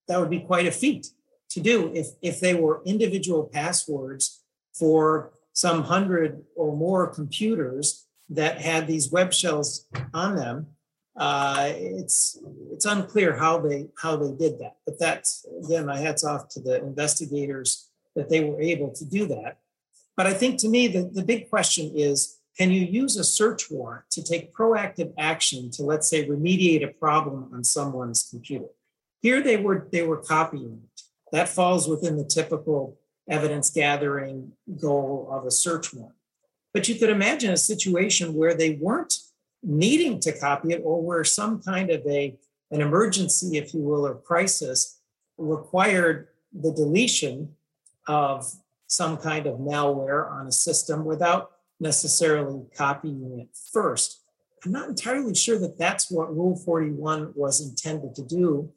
that 0.08 0.20
would 0.20 0.30
be 0.30 0.40
quite 0.40 0.66
a 0.66 0.72
feat 0.72 1.08
to 1.52 1.60
do 1.60 1.92
if 1.94 2.08
if 2.22 2.40
they 2.40 2.56
were 2.56 2.82
individual 2.86 3.44
passwords 3.44 4.42
for 4.74 5.34
some 5.54 5.84
hundred 5.84 6.44
or 6.56 6.76
more 6.76 7.06
computers 7.08 8.08
that 8.30 8.62
had 8.62 8.88
these 8.88 9.12
web 9.12 9.34
shells 9.34 9.86
on 10.14 10.36
them. 10.36 10.68
Uh, 11.16 11.74
it's 11.76 12.40
it's 12.72 12.86
unclear 12.86 13.36
how 13.36 13.60
they 13.60 13.88
how 14.02 14.16
they 14.16 14.32
did 14.32 14.60
that, 14.60 14.78
but 14.86 15.00
that's 15.00 15.46
again 15.64 15.86
my 15.86 15.98
hats 15.98 16.24
off 16.24 16.48
to 16.50 16.60
the 16.60 16.78
investigators 16.78 17.90
that 18.16 18.30
they 18.30 18.44
were 18.44 18.62
able 18.62 18.92
to 18.92 19.06
do 19.06 19.26
that. 19.28 19.58
But 20.16 20.28
I 20.28 20.34
think 20.34 20.60
to 20.60 20.70
me 20.70 20.88
the, 20.88 21.10
the 21.12 21.24
big 21.24 21.50
question 21.50 21.92
is 21.96 22.40
can 22.58 22.72
you 22.72 22.82
use 22.82 23.16
a 23.18 23.24
search 23.24 23.72
warrant 23.72 24.10
to 24.12 24.24
take 24.24 24.54
proactive 24.54 25.14
action 25.18 25.72
to 25.72 25.84
let's 25.84 26.10
say 26.10 26.28
remediate 26.28 26.84
a 26.84 26.94
problem 26.94 27.50
on 27.54 27.64
someone's 27.64 28.28
computer? 28.30 28.68
Here 29.22 29.42
they 29.42 29.58
were 29.58 29.88
they 29.92 30.04
were 30.04 30.18
copying 30.18 30.82
it. 30.84 31.02
That 31.32 31.50
falls 31.50 31.88
within 31.88 32.18
the 32.18 32.26
typical 32.26 32.98
evidence 33.30 33.70
gathering 33.70 34.54
goal 34.80 35.30
of 35.32 35.46
a 35.46 35.52
search 35.52 35.94
warrant. 35.94 36.16
But 36.74 36.88
you 36.88 36.96
could 36.96 37.10
imagine 37.10 37.52
a 37.52 37.58
situation 37.58 38.34
where 38.34 38.54
they 38.54 38.72
weren't 38.72 39.14
needing 39.64 40.20
to 40.22 40.38
copy 40.38 40.74
it 40.74 40.82
or 40.84 41.02
where 41.02 41.24
some 41.24 41.62
kind 41.62 41.90
of 41.90 42.06
a 42.08 42.38
an 42.72 42.82
emergency, 42.82 43.58
if 43.58 43.74
you 43.74 43.82
will, 43.82 44.06
or 44.06 44.16
crisis 44.16 45.00
required 45.38 46.28
the 46.54 46.72
deletion 46.72 47.56
of 48.08 48.46
some 48.88 49.18
kind 49.18 49.48
of 49.48 49.60
malware 49.60 50.30
on 50.32 50.48
a 50.48 50.52
system 50.52 51.04
without 51.06 51.52
necessarily 51.80 52.66
copying 52.76 53.40
it 53.40 53.50
first. 53.72 54.22
I'm 54.64 54.72
not 54.72 54.90
entirely 54.90 55.34
sure 55.34 55.58
that 55.60 55.78
that's 55.78 56.12
what 56.12 56.36
Rule 56.36 56.56
41 56.56 57.34
was 57.36 57.62
intended 57.62 58.16
to 58.16 58.24
do. 58.24 58.72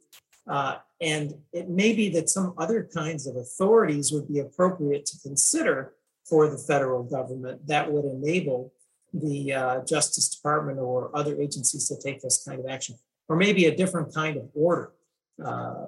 Uh, 0.47 0.77
and 1.01 1.35
it 1.53 1.69
may 1.69 1.93
be 1.93 2.09
that 2.11 2.31
some 2.31 2.55
other 2.59 2.89
kinds 2.95 3.27
of 3.27 3.37
authorities 3.37 4.13
would 4.13 4.29
be 4.29 4.39
appropriate 4.39 5.07
to 5.07 5.19
consider 5.21 5.95
for 6.25 6.49
the 6.49 6.59
federal 6.59 7.03
government 7.03 7.67
that 7.67 7.91
would 7.91 8.05
enable 8.05 8.73
the 9.13 9.53
uh, 9.53 9.85
Justice 9.85 10.29
Department 10.29 10.79
or 10.79 11.11
other 11.15 11.41
agencies 11.41 11.89
to 11.89 11.97
take 12.01 12.21
this 12.21 12.43
kind 12.47 12.61
of 12.61 12.67
action, 12.67 12.97
or 13.29 13.37
maybe 13.37 13.67
a 13.67 13.77
different 13.77 14.15
kind 14.15 14.37
of 14.37 14.49
order 14.55 14.93
uh, 15.45 15.87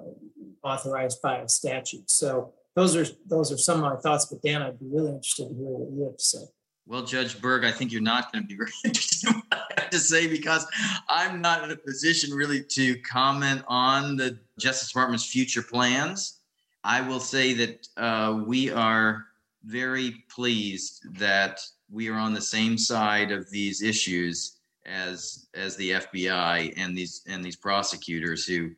authorized 0.63 1.21
by 1.21 1.37
a 1.37 1.49
statute. 1.49 2.09
So 2.09 2.53
those 2.75 2.95
are 2.95 3.05
those 3.25 3.51
are 3.51 3.57
some 3.57 3.83
of 3.83 3.93
my 3.93 3.99
thoughts. 3.99 4.25
But 4.25 4.41
Dan, 4.41 4.61
I'd 4.61 4.79
be 4.79 4.87
really 4.87 5.11
interested 5.11 5.49
to 5.49 5.55
hear 5.55 5.65
what 5.65 5.91
you 5.91 6.03
have 6.05 6.17
to 6.17 6.23
say. 6.23 6.45
Well, 6.87 7.03
Judge 7.03 7.41
Berg, 7.41 7.65
I 7.65 7.71
think 7.71 7.91
you're 7.91 8.01
not 8.01 8.31
going 8.31 8.43
to 8.43 8.47
be 8.47 8.55
very 8.57 8.71
interested 8.83 9.29
in 9.29 9.35
what 9.35 9.45
I 9.77 9.81
have 9.81 9.89
to 9.89 9.99
say 9.99 10.27
because 10.27 10.67
I'm 11.09 11.41
not 11.41 11.63
in 11.63 11.71
a 11.71 11.75
position 11.75 12.31
really 12.31 12.63
to 12.63 12.99
comment 13.01 13.63
on 13.67 14.15
the 14.17 14.37
Justice 14.59 14.89
Department's 14.89 15.25
future 15.25 15.63
plans. 15.63 16.41
I 16.83 17.01
will 17.01 17.19
say 17.19 17.53
that 17.53 17.87
uh, 17.97 18.43
we 18.45 18.69
are 18.69 19.25
very 19.63 20.23
pleased 20.29 21.07
that 21.17 21.59
we 21.91 22.09
are 22.09 22.17
on 22.17 22.33
the 22.33 22.41
same 22.41 22.77
side 22.77 23.31
of 23.31 23.49
these 23.49 23.81
issues 23.81 24.57
as 24.85 25.47
as 25.55 25.75
the 25.77 25.91
FBI 25.91 26.73
and 26.77 26.97
these 26.97 27.23
and 27.27 27.43
these 27.43 27.55
prosecutors 27.55 28.45
who 28.45 28.71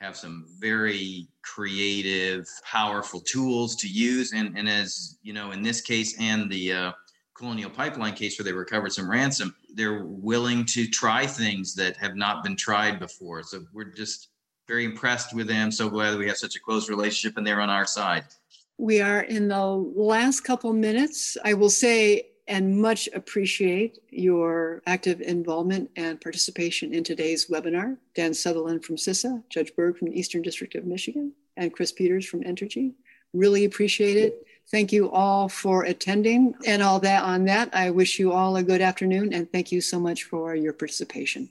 have 0.00 0.16
some 0.16 0.46
very 0.58 1.26
creative, 1.42 2.46
powerful 2.62 3.20
tools 3.20 3.74
to 3.76 3.88
use. 3.88 4.32
And, 4.32 4.56
and 4.56 4.68
as 4.68 5.18
you 5.22 5.32
know, 5.32 5.50
in 5.50 5.62
this 5.62 5.80
case 5.80 6.16
and 6.20 6.50
the 6.50 6.72
uh, 6.72 6.92
Colonial 7.34 7.70
Pipeline 7.70 8.14
case 8.14 8.38
where 8.38 8.44
they 8.44 8.52
recovered 8.52 8.92
some 8.92 9.10
ransom, 9.10 9.54
they're 9.74 10.04
willing 10.04 10.64
to 10.66 10.86
try 10.86 11.26
things 11.26 11.74
that 11.74 11.96
have 11.96 12.14
not 12.14 12.44
been 12.44 12.56
tried 12.56 13.00
before. 13.00 13.42
So 13.42 13.64
we're 13.72 13.92
just 13.92 14.28
very 14.68 14.84
impressed 14.84 15.34
with 15.34 15.48
them. 15.48 15.72
So 15.72 15.88
glad 15.88 16.16
we 16.18 16.28
have 16.28 16.36
such 16.36 16.56
a 16.56 16.60
close 16.60 16.88
relationship 16.88 17.36
and 17.36 17.46
they're 17.46 17.60
on 17.60 17.70
our 17.70 17.86
side. 17.86 18.24
We 18.76 19.00
are 19.00 19.22
in 19.22 19.48
the 19.48 19.66
last 19.66 20.42
couple 20.42 20.72
minutes. 20.72 21.36
I 21.44 21.54
will 21.54 21.70
say 21.70 22.28
and 22.48 22.80
much 22.80 23.08
appreciate 23.14 23.98
your 24.10 24.82
active 24.86 25.20
involvement 25.20 25.90
and 25.96 26.20
participation 26.20 26.92
in 26.94 27.04
today's 27.04 27.46
webinar. 27.46 27.96
Dan 28.14 28.32
Sutherland 28.34 28.84
from 28.84 28.96
CISA, 28.96 29.42
Judge 29.50 29.76
Berg 29.76 29.98
from 29.98 30.08
the 30.08 30.18
Eastern 30.18 30.42
District 30.42 30.74
of 30.74 30.86
Michigan, 30.86 31.32
and 31.56 31.72
Chris 31.72 31.92
Peters 31.92 32.26
from 32.26 32.42
Entergy. 32.42 32.94
Really 33.34 33.66
appreciate 33.66 34.16
it. 34.16 34.46
Thank 34.70 34.92
you 34.92 35.10
all 35.10 35.48
for 35.48 35.84
attending 35.84 36.54
and 36.66 36.82
all 36.82 36.98
that 37.00 37.22
on 37.22 37.44
that. 37.44 37.74
I 37.74 37.90
wish 37.90 38.18
you 38.18 38.32
all 38.32 38.56
a 38.56 38.62
good 38.62 38.80
afternoon 38.80 39.32
and 39.32 39.50
thank 39.50 39.70
you 39.70 39.80
so 39.80 40.00
much 40.00 40.24
for 40.24 40.54
your 40.54 40.72
participation. 40.72 41.50